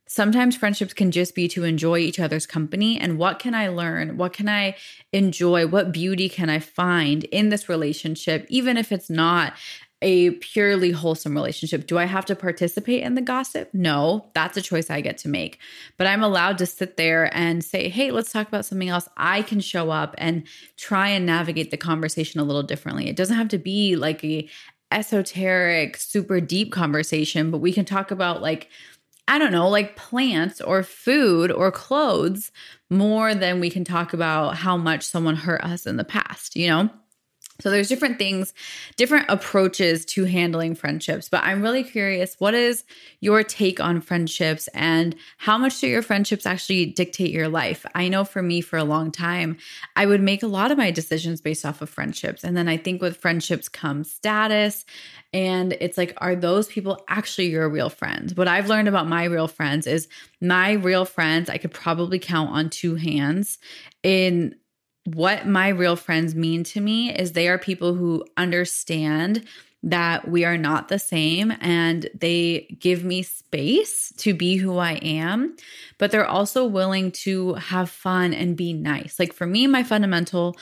Sometimes 0.09 0.57
friendships 0.57 0.95
can 0.95 1.11
just 1.11 1.35
be 1.35 1.49
to 1.49 1.65
enjoy 1.65 1.99
each 1.99 2.19
other's 2.19 2.47
company 2.47 2.99
and 2.99 3.19
what 3.19 3.39
can 3.39 3.55
I 3.55 3.69
learn? 3.69 4.17
What 4.17 4.33
can 4.33 4.49
I 4.49 4.75
enjoy? 5.13 5.67
What 5.67 5.93
beauty 5.93 6.29
can 6.29 6.49
I 6.49 6.59
find 6.59 7.25
in 7.25 7.51
this 7.51 7.69
relationship, 7.69 8.47
even 8.49 8.77
if 8.77 8.91
it's 8.91 9.11
not 9.11 9.53
a 10.01 10.31
purely 10.31 10.93
wholesome 10.93 11.35
relationship. 11.35 11.87
Do 11.87 11.99
I 11.99 12.05
have 12.05 12.25
to 12.27 12.37
participate 12.37 13.03
in 13.03 13.15
the 13.15 13.21
gossip? 13.21 13.71
No, 13.73 14.31
that's 14.33 14.57
a 14.57 14.63
choice 14.63 14.91
I 14.91 15.01
get 15.01 15.19
to 15.19 15.29
make. 15.29 15.59
But 15.97 16.07
I'm 16.07 16.23
allowed 16.23 16.59
to 16.59 16.67
sit 16.67 16.97
there 16.97 17.35
and 17.37 17.65
say, 17.65 17.89
hey, 17.89 18.11
let's 18.13 18.33
talk 18.33 18.47
about 18.47 18.65
something 18.65 18.89
else. 18.89 19.09
I 19.17 19.43
can 19.43 19.61
show 19.61 19.91
up 19.91 20.15
and 20.19 20.45
try 20.77 21.09
and 21.09 21.27
navigate 21.27 21.71
the 21.71 21.77
conversation 21.77 22.39
a 22.39 22.45
little 22.45 22.63
differently. 22.63 23.09
It 23.09 23.17
doesn't 23.17 23.37
have 23.37 23.49
to 23.49 23.59
be 23.59 23.97
like 23.97 24.23
a 24.23 24.49
esoteric, 24.93 25.97
super 25.97 26.41
deep 26.41 26.73
conversation, 26.73 27.51
but 27.51 27.59
we 27.59 27.73
can 27.73 27.85
talk 27.85 28.11
about 28.11 28.41
like, 28.41 28.69
I 29.29 29.39
don't 29.39 29.53
know, 29.53 29.69
like 29.69 29.97
plants 29.97 30.61
or 30.61 30.83
food 30.83 31.53
or 31.53 31.71
clothes 31.71 32.51
more 32.91 33.35
than 33.35 33.61
we 33.61 33.71
can 33.71 33.85
talk 33.85 34.13
about 34.15 34.57
how 34.57 34.77
much 34.77 35.05
someone 35.05 35.37
hurt 35.37 35.63
us 35.63 35.87
in 35.87 35.97
the 35.97 36.05
past, 36.05 36.57
you 36.57 36.69
know? 36.69 36.91
So 37.61 37.71
there's 37.71 37.89
different 37.89 38.19
things, 38.19 38.55
different 38.97 39.27
approaches 39.29 40.05
to 40.07 40.25
handling 40.25 40.77
friendships, 40.77 41.29
but 41.29 41.43
I'm 41.43 41.61
really 41.61 41.83
curious 41.83 42.37
what 42.39 42.55
is 42.55 42.85
your 43.21 43.43
take 43.43 43.81
on 43.81 44.01
friendships 44.01 44.69
and 44.75 45.17
how 45.39 45.59
much 45.59 45.81
do 45.81 45.89
your 45.89 46.03
friendships 46.03 46.47
actually 46.47 46.87
dictate 46.87 47.33
your 47.33 47.49
life? 47.49 47.85
I 47.97 48.09
know 48.09 48.25
for 48.25 48.43
me 48.43 48.61
for 48.61 48.77
a 48.77 48.85
long 48.85 49.11
time, 49.11 49.57
I 49.97 50.07
would 50.07 50.21
make 50.21 50.45
a 50.45 50.47
lot 50.47 50.71
of 50.71 50.79
my 50.79 50.93
decisions 50.93 51.41
based 51.41 51.67
off 51.67 51.83
of 51.83 51.91
friendships. 51.91 52.45
And 52.45 52.57
then 52.57 52.69
I 52.69 52.77
think 52.77 53.03
with 53.03 53.17
friendships 53.17 53.69
comes 53.69 54.13
status 54.13 54.85
and 55.33 55.73
it's 55.81 55.99
like 55.99 56.15
are 56.19 56.37
those 56.37 56.69
people 56.69 57.05
actually 57.09 57.49
your 57.49 57.69
real 57.69 57.91
friends? 57.91 58.37
What 58.37 58.47
I've 58.47 58.69
learned 58.69 58.87
about 58.87 59.09
my 59.09 59.25
real 59.25 59.49
friends 59.49 59.89
is 59.89 60.07
my 60.41 60.73
real 60.73 61.05
friends 61.05 61.51
I 61.51 61.59
could 61.59 61.73
probably 61.73 62.21
count 62.21 62.51
on 62.51 62.71
two 62.71 62.95
hands 62.95 63.59
in 64.05 64.55
what 65.15 65.47
my 65.47 65.69
real 65.69 65.97
friends 65.97 66.35
mean 66.35 66.65
to 66.65 66.81
me 66.81 67.15
is 67.15 67.33
they 67.33 67.49
are 67.49 67.59
people 67.59 67.95
who 67.95 68.25
understand 68.37 69.45
that 69.83 70.29
we 70.29 70.45
are 70.45 70.59
not 70.59 70.89
the 70.89 70.99
same 70.99 71.53
and 71.61 72.09
they 72.15 72.77
give 72.81 73.05
me 73.05 73.23
space 73.23 74.13
to 74.17 74.35
be 74.35 74.57
who 74.57 74.79
I 74.79 74.95
am, 74.95 75.57
but 75.99 76.11
they're 76.11 76.27
also 76.27 76.67
willing 76.67 77.13
to 77.13 77.55
have 77.55 77.89
fun 77.89 78.35
and 78.35 78.57
be 78.57 78.73
nice. 78.73 79.19
Like 79.19 79.33
for 79.33 79.47
me, 79.47 79.67
my 79.67 79.85
fundamental 79.85 80.57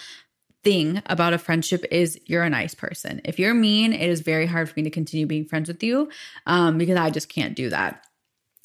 thing 0.63 1.01
about 1.07 1.33
a 1.33 1.39
friendship 1.39 1.85
is 1.91 2.21
you're 2.27 2.43
a 2.43 2.51
nice 2.51 2.75
person. 2.75 3.21
If 3.25 3.39
you're 3.39 3.55
mean, 3.55 3.93
it 3.93 4.11
is 4.11 4.21
very 4.21 4.47
hard 4.47 4.69
for 4.69 4.75
me 4.77 4.83
to 4.83 4.91
continue 4.91 5.27
being 5.27 5.47
friends 5.47 5.69
with 5.69 5.83
you 5.83 6.11
um, 6.47 6.77
because 6.77 6.97
I 6.97 7.09
just 7.11 7.29
can't 7.29 7.57
do 7.57 7.71
that. 7.71 8.05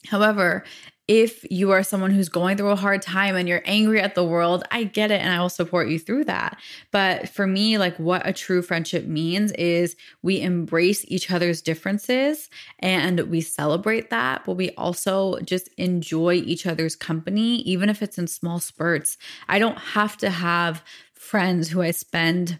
However, 0.08 0.64
if 1.12 1.46
you 1.52 1.72
are 1.72 1.84
someone 1.84 2.12
who's 2.12 2.30
going 2.30 2.56
through 2.56 2.70
a 2.70 2.76
hard 2.78 3.02
time 3.02 3.36
and 3.36 3.46
you're 3.46 3.62
angry 3.66 4.00
at 4.00 4.16
the 4.16 4.24
world, 4.24 4.64
I 4.72 4.86
get 4.86 5.12
it 5.12 5.20
and 5.20 5.30
I 5.30 5.42
will 5.42 5.50
support 5.50 5.90
you 5.90 6.00
through 6.00 6.24
that. 6.24 6.58
But 6.92 7.28
for 7.28 7.46
me, 7.46 7.78
like 7.78 7.98
what 8.00 8.26
a 8.26 8.32
true 8.32 8.62
friendship 8.62 9.06
means 9.06 9.52
is 9.52 9.98
we 10.22 10.40
embrace 10.40 11.04
each 11.10 11.30
other's 11.30 11.62
differences 11.62 12.50
and 12.80 13.20
we 13.30 13.42
celebrate 13.42 14.10
that, 14.10 14.46
but 14.46 14.54
we 14.54 14.70
also 14.76 15.38
just 15.40 15.68
enjoy 15.78 16.36
each 16.36 16.66
other's 16.66 16.96
company, 16.96 17.58
even 17.64 17.90
if 17.90 18.02
it's 18.02 18.18
in 18.18 18.28
small 18.28 18.62
spurts. 18.62 19.18
I 19.50 19.60
don't 19.60 19.80
have 19.80 20.16
to 20.20 20.30
have 20.30 20.82
friends 21.14 21.68
who 21.68 21.82
I 21.82 21.92
spend 21.92 22.58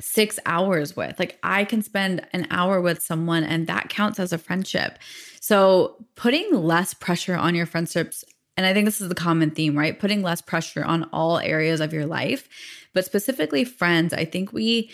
six 0.00 0.38
hours 0.46 0.96
with. 0.96 1.18
Like 1.18 1.38
I 1.42 1.64
can 1.64 1.82
spend 1.82 2.26
an 2.32 2.46
hour 2.50 2.80
with 2.80 3.02
someone 3.02 3.44
and 3.44 3.66
that 3.66 3.88
counts 3.88 4.18
as 4.18 4.32
a 4.32 4.38
friendship. 4.38 4.98
So 5.40 6.04
putting 6.16 6.52
less 6.52 6.94
pressure 6.94 7.36
on 7.36 7.54
your 7.54 7.66
friendships, 7.66 8.24
and 8.56 8.66
I 8.66 8.74
think 8.74 8.84
this 8.84 9.00
is 9.00 9.08
the 9.08 9.14
common 9.14 9.50
theme, 9.50 9.76
right? 9.78 9.98
Putting 9.98 10.22
less 10.22 10.42
pressure 10.42 10.84
on 10.84 11.04
all 11.12 11.38
areas 11.38 11.80
of 11.80 11.92
your 11.92 12.06
life, 12.06 12.48
but 12.92 13.04
specifically 13.04 13.64
friends. 13.64 14.12
I 14.12 14.24
think 14.24 14.52
we 14.52 14.90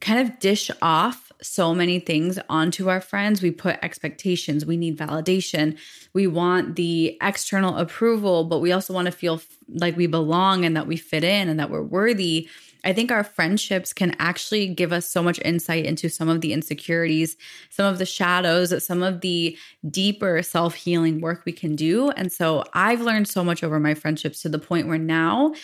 kind 0.00 0.20
of 0.20 0.38
dish 0.38 0.70
off 0.80 1.30
so 1.40 1.74
many 1.74 2.00
things 2.00 2.38
onto 2.48 2.88
our 2.88 3.00
friends. 3.00 3.42
We 3.42 3.50
put 3.50 3.78
expectations, 3.82 4.66
we 4.66 4.76
need 4.76 4.98
validation, 4.98 5.78
we 6.12 6.26
want 6.26 6.76
the 6.76 7.16
external 7.22 7.76
approval, 7.76 8.44
but 8.44 8.58
we 8.58 8.72
also 8.72 8.92
want 8.92 9.06
to 9.06 9.12
feel 9.12 9.40
like 9.68 9.96
we 9.96 10.06
belong 10.06 10.64
and 10.64 10.76
that 10.76 10.86
we 10.86 10.96
fit 10.96 11.24
in 11.24 11.48
and 11.48 11.60
that 11.60 11.70
we're 11.70 11.82
worthy. 11.82 12.48
I 12.84 12.92
think 12.92 13.10
our 13.10 13.24
friendships 13.24 13.92
can 13.92 14.14
actually 14.18 14.68
give 14.68 14.92
us 14.92 15.10
so 15.10 15.22
much 15.22 15.40
insight 15.44 15.84
into 15.84 16.08
some 16.08 16.28
of 16.28 16.40
the 16.40 16.52
insecurities, 16.52 17.36
some 17.70 17.86
of 17.86 17.98
the 17.98 18.06
shadows, 18.06 18.84
some 18.84 19.02
of 19.02 19.20
the 19.20 19.56
deeper 19.90 20.42
self 20.42 20.74
healing 20.74 21.20
work 21.20 21.42
we 21.44 21.52
can 21.52 21.76
do. 21.76 22.10
And 22.10 22.32
so 22.32 22.64
I've 22.74 23.00
learned 23.00 23.28
so 23.28 23.44
much 23.44 23.62
over 23.62 23.80
my 23.80 23.94
friendships 23.94 24.42
to 24.42 24.48
the 24.48 24.58
point 24.58 24.88
where 24.88 24.98
now 24.98 25.54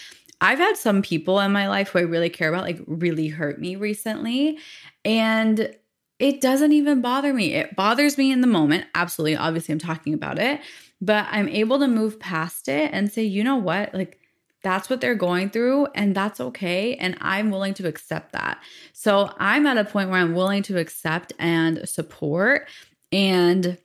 I've 0.40 0.58
had 0.58 0.76
some 0.76 1.02
people 1.02 1.40
in 1.40 1.52
my 1.52 1.68
life 1.68 1.90
who 1.90 2.00
I 2.00 2.02
really 2.02 2.30
care 2.30 2.48
about, 2.48 2.64
like, 2.64 2.80
really 2.86 3.28
hurt 3.28 3.60
me 3.60 3.76
recently. 3.76 4.58
And 5.04 5.74
it 6.18 6.40
doesn't 6.40 6.72
even 6.72 7.00
bother 7.00 7.32
me. 7.32 7.54
It 7.54 7.76
bothers 7.76 8.18
me 8.18 8.30
in 8.30 8.40
the 8.40 8.46
moment. 8.46 8.86
Absolutely. 8.94 9.36
Obviously, 9.36 9.72
I'm 9.72 9.78
talking 9.78 10.14
about 10.14 10.38
it, 10.38 10.60
but 11.00 11.26
I'm 11.30 11.48
able 11.48 11.78
to 11.78 11.88
move 11.88 12.20
past 12.20 12.68
it 12.68 12.90
and 12.92 13.10
say, 13.10 13.22
you 13.24 13.42
know 13.42 13.56
what? 13.56 13.94
Like, 13.94 14.18
that's 14.64 14.90
what 14.90 15.00
they're 15.00 15.14
going 15.14 15.50
through, 15.50 15.86
and 15.94 16.14
that's 16.14 16.40
okay. 16.40 16.96
And 16.96 17.16
I'm 17.20 17.50
willing 17.50 17.74
to 17.74 17.86
accept 17.86 18.32
that. 18.32 18.60
So 18.92 19.32
I'm 19.38 19.66
at 19.66 19.76
a 19.76 19.84
point 19.84 20.10
where 20.10 20.18
I'm 20.20 20.34
willing 20.34 20.64
to 20.64 20.78
accept 20.78 21.32
and 21.38 21.88
support 21.88 22.68
and 23.12 23.78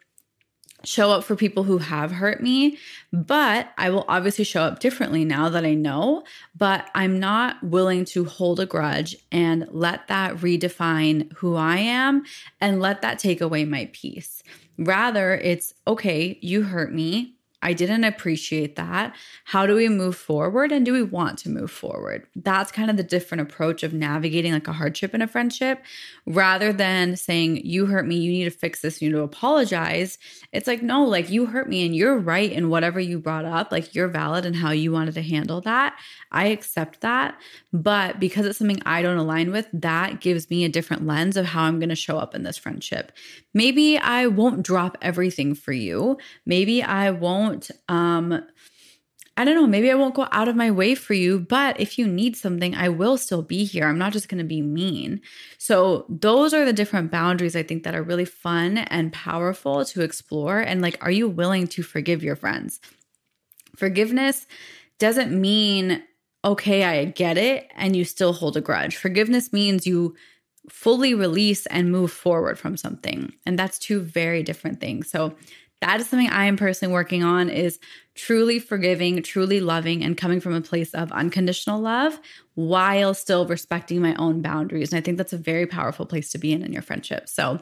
show 0.85 1.11
up 1.11 1.25
for 1.25 1.35
people 1.35 1.63
who 1.63 1.77
have 1.77 2.11
hurt 2.11 2.41
me, 2.41 2.77
but 3.11 3.69
I 3.77 3.89
will 3.89 4.05
obviously 4.07 4.45
show 4.45 4.61
up 4.61 4.79
differently 4.79 5.25
now 5.25 5.49
that 5.49 5.65
I 5.65 5.73
know. 5.73 6.23
But 6.55 6.89
I'm 6.95 7.19
not 7.19 7.61
willing 7.61 8.05
to 8.05 8.25
hold 8.25 8.59
a 8.59 8.65
grudge 8.65 9.15
and 9.31 9.67
let 9.69 10.07
that 10.07 10.37
redefine 10.37 11.33
who 11.33 11.55
I 11.55 11.77
am 11.77 12.23
and 12.61 12.79
let 12.79 13.01
that 13.01 13.19
take 13.19 13.41
away 13.41 13.65
my 13.65 13.89
peace. 13.91 14.41
Rather, 14.77 15.33
it's 15.33 15.73
okay, 15.85 16.39
you 16.41 16.63
hurt 16.63 16.93
me. 16.93 17.35
I 17.61 17.73
didn't 17.73 18.05
appreciate 18.05 18.77
that. 18.77 19.15
How 19.43 19.65
do 19.65 19.75
we 19.75 19.89
move 19.89 20.15
forward 20.15 20.71
and 20.71 20.85
do 20.85 20.93
we 20.93 21.03
want 21.03 21.37
to 21.39 21.49
move 21.49 21.69
forward? 21.69 22.25
That's 22.35 22.71
kind 22.71 22.89
of 22.89 22.95
the 22.95 23.03
different 23.03 23.41
approach 23.41 23.83
of 23.83 23.93
navigating 23.93 24.53
like 24.53 24.67
a 24.67 24.73
hardship 24.73 25.13
in 25.13 25.21
a 25.21 25.27
friendship 25.27 25.83
rather 26.25 26.71
than 26.71 27.17
saying, 27.17 27.65
You 27.65 27.87
hurt 27.87 28.07
me, 28.07 28.15
you 28.17 28.31
need 28.31 28.45
to 28.45 28.49
fix 28.49 28.81
this, 28.81 29.01
you 29.01 29.09
need 29.09 29.15
to 29.15 29.23
apologize. 29.23 30.17
It's 30.53 30.67
like, 30.67 30.81
No, 30.81 31.03
like 31.03 31.29
you 31.29 31.47
hurt 31.47 31.67
me 31.67 31.85
and 31.85 31.93
you're 31.93 32.17
right 32.17 32.51
in 32.51 32.69
whatever 32.69 32.99
you 32.99 33.19
brought 33.19 33.45
up. 33.45 33.71
Like 33.71 33.93
you're 33.93 34.07
valid 34.07 34.45
in 34.45 34.53
how 34.53 34.71
you 34.71 34.93
wanted 34.93 35.15
to 35.15 35.21
handle 35.21 35.59
that. 35.61 35.97
I 36.31 36.47
accept 36.47 37.01
that. 37.01 37.37
But 37.73 38.19
because 38.19 38.45
it's 38.45 38.59
something 38.59 38.81
I 38.85 39.01
don't 39.01 39.17
align 39.17 39.51
with, 39.51 39.67
that 39.73 40.21
gives 40.21 40.49
me 40.49 40.63
a 40.63 40.69
different 40.69 41.05
lens 41.05 41.35
of 41.35 41.47
how 41.47 41.63
I'm 41.63 41.79
going 41.79 41.89
to 41.89 41.95
show 41.95 42.17
up 42.17 42.35
in 42.35 42.43
this 42.43 42.57
friendship. 42.57 43.11
Maybe 43.53 43.97
I 43.97 44.27
won't 44.27 44.63
drop 44.63 44.97
everything 45.01 45.55
for 45.55 45.71
you. 45.71 46.17
Maybe 46.45 46.83
I 46.83 47.09
won't 47.09 47.48
um 47.87 48.43
I 49.39 49.45
don't 49.45 49.55
know, 49.55 49.67
maybe 49.67 49.89
I 49.89 49.95
won't 49.95 50.15
go 50.15 50.27
out 50.33 50.49
of 50.49 50.57
my 50.57 50.69
way 50.69 50.95
for 50.95 51.13
you, 51.13 51.39
but 51.39 51.79
if 51.79 51.97
you 51.97 52.05
need 52.05 52.35
something, 52.35 52.75
I 52.75 52.89
will 52.89 53.17
still 53.17 53.41
be 53.41 53.63
here. 53.63 53.87
I'm 53.87 53.97
not 53.97 54.11
just 54.11 54.27
going 54.27 54.39
to 54.39 54.43
be 54.43 54.61
mean. 54.61 55.21
So, 55.57 56.05
those 56.09 56.53
are 56.53 56.65
the 56.65 56.73
different 56.73 57.09
boundaries 57.09 57.55
I 57.55 57.63
think 57.63 57.83
that 57.83 57.95
are 57.95 58.03
really 58.03 58.25
fun 58.25 58.79
and 58.79 59.13
powerful 59.13 59.85
to 59.85 60.01
explore. 60.01 60.59
And 60.59 60.81
like, 60.81 60.97
are 60.99 61.09
you 61.09 61.29
willing 61.29 61.67
to 61.67 61.83
forgive 61.83 62.21
your 62.21 62.35
friends? 62.35 62.81
Forgiveness 63.77 64.45
doesn't 64.99 65.31
mean, 65.31 66.03
okay, 66.43 66.83
I 66.83 67.05
get 67.05 67.37
it, 67.37 67.71
and 67.77 67.95
you 67.95 68.03
still 68.03 68.33
hold 68.33 68.57
a 68.57 68.61
grudge. 68.61 68.97
Forgiveness 68.97 69.53
means 69.53 69.87
you 69.87 70.17
fully 70.69 71.13
release 71.13 71.65
and 71.67 71.93
move 71.93 72.11
forward 72.11 72.59
from 72.59 72.75
something. 72.75 73.31
And 73.45 73.57
that's 73.57 73.79
two 73.79 74.01
very 74.01 74.43
different 74.43 74.81
things. 74.81 75.09
So 75.09 75.35
that 75.81 75.99
is 75.99 76.09
something 76.09 76.29
I 76.29 76.45
am 76.45 76.57
personally 76.57 76.93
working 76.93 77.23
on 77.23 77.49
is 77.49 77.79
truly 78.15 78.59
forgiving, 78.59 79.23
truly 79.23 79.61
loving 79.61 80.03
and 80.03 80.17
coming 80.17 80.41
from 80.41 80.53
a 80.53 80.61
place 80.61 80.93
of 80.93 81.11
unconditional 81.11 81.79
love 81.79 82.19
while 82.55 83.13
still 83.13 83.47
respecting 83.47 84.01
my 84.01 84.13
own 84.15 84.41
boundaries. 84.41 84.91
And 84.91 84.97
I 84.97 85.01
think 85.01 85.17
that's 85.17 85.31
a 85.31 85.37
very 85.37 85.65
powerful 85.65 86.05
place 86.05 86.31
to 86.31 86.37
be 86.37 86.51
in 86.51 86.63
in 86.63 86.73
your 86.73 86.81
friendship. 86.81 87.29
So 87.29 87.59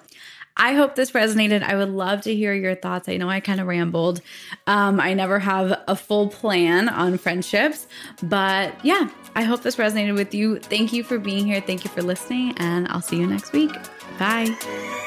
I 0.58 0.74
hope 0.74 0.96
this 0.96 1.12
resonated. 1.12 1.62
I 1.62 1.76
would 1.76 1.90
love 1.90 2.22
to 2.22 2.34
hear 2.36 2.54
your 2.54 2.74
thoughts. 2.74 3.08
I 3.08 3.18
know 3.18 3.30
I 3.30 3.40
kind 3.40 3.62
of 3.62 3.68
rambled. 3.68 4.22
Um, 4.66 5.00
I 5.00 5.14
never 5.14 5.38
have 5.38 5.80
a 5.88 5.96
full 5.96 6.30
plan 6.30 6.90
on 6.90 7.20
friendships, 7.20 7.86
but 8.24 8.74
yeah, 8.84 9.10
I 9.36 9.44
hope 9.44 9.62
this 9.62 9.76
resonated 9.76 10.16
with 10.16 10.34
you. 10.34 10.58
Thank 10.58 10.92
you 10.92 11.04
for 11.04 11.20
being 11.20 11.46
here. 11.46 11.62
Thank 11.62 11.84
you 11.84 11.92
for 11.92 12.02
listening, 12.02 12.56
and 12.58 12.88
I'll 12.90 13.02
see 13.02 13.18
you 13.18 13.28
next 13.28 13.54
week. 13.54 13.72
Bye. 14.18 15.07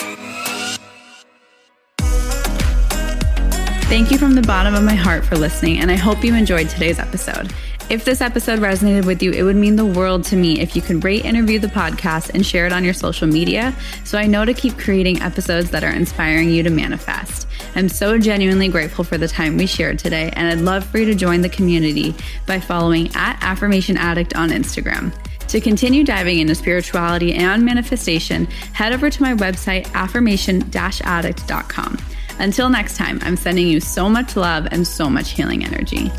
Thank 3.90 4.12
you 4.12 4.18
from 4.18 4.36
the 4.36 4.42
bottom 4.42 4.76
of 4.76 4.84
my 4.84 4.94
heart 4.94 5.24
for 5.24 5.36
listening, 5.36 5.80
and 5.80 5.90
I 5.90 5.96
hope 5.96 6.22
you 6.22 6.32
enjoyed 6.36 6.68
today's 6.68 7.00
episode. 7.00 7.52
If 7.90 8.04
this 8.04 8.20
episode 8.20 8.60
resonated 8.60 9.04
with 9.04 9.20
you, 9.20 9.32
it 9.32 9.42
would 9.42 9.56
mean 9.56 9.74
the 9.74 9.84
world 9.84 10.22
to 10.26 10.36
me 10.36 10.60
if 10.60 10.76
you 10.76 10.80
could 10.80 11.02
rate 11.02 11.24
and 11.24 11.36
review 11.36 11.58
the 11.58 11.66
podcast 11.66 12.30
and 12.32 12.46
share 12.46 12.66
it 12.66 12.72
on 12.72 12.84
your 12.84 12.94
social 12.94 13.26
media 13.26 13.74
so 14.04 14.16
I 14.16 14.28
know 14.28 14.44
to 14.44 14.54
keep 14.54 14.78
creating 14.78 15.20
episodes 15.22 15.72
that 15.72 15.82
are 15.82 15.90
inspiring 15.90 16.50
you 16.50 16.62
to 16.62 16.70
manifest. 16.70 17.48
I'm 17.74 17.88
so 17.88 18.16
genuinely 18.16 18.68
grateful 18.68 19.02
for 19.02 19.18
the 19.18 19.26
time 19.26 19.56
we 19.56 19.66
shared 19.66 19.98
today, 19.98 20.30
and 20.34 20.46
I'd 20.46 20.64
love 20.64 20.84
for 20.84 20.98
you 20.98 21.06
to 21.06 21.14
join 21.16 21.40
the 21.40 21.48
community 21.48 22.14
by 22.46 22.60
following 22.60 23.10
at 23.16 23.42
Affirmation 23.42 23.96
Addict 23.96 24.36
on 24.36 24.50
Instagram. 24.50 25.12
To 25.48 25.60
continue 25.60 26.04
diving 26.04 26.38
into 26.38 26.54
spirituality 26.54 27.34
and 27.34 27.64
manifestation, 27.64 28.46
head 28.72 28.92
over 28.92 29.10
to 29.10 29.20
my 29.20 29.34
website, 29.34 29.92
affirmation 29.94 30.70
addict.com. 30.72 31.98
Until 32.38 32.68
next 32.70 32.96
time, 32.96 33.18
I'm 33.22 33.36
sending 33.36 33.68
you 33.68 33.80
so 33.80 34.08
much 34.08 34.36
love 34.36 34.68
and 34.70 34.86
so 34.86 35.10
much 35.10 35.30
healing 35.30 35.64
energy. 35.64 36.10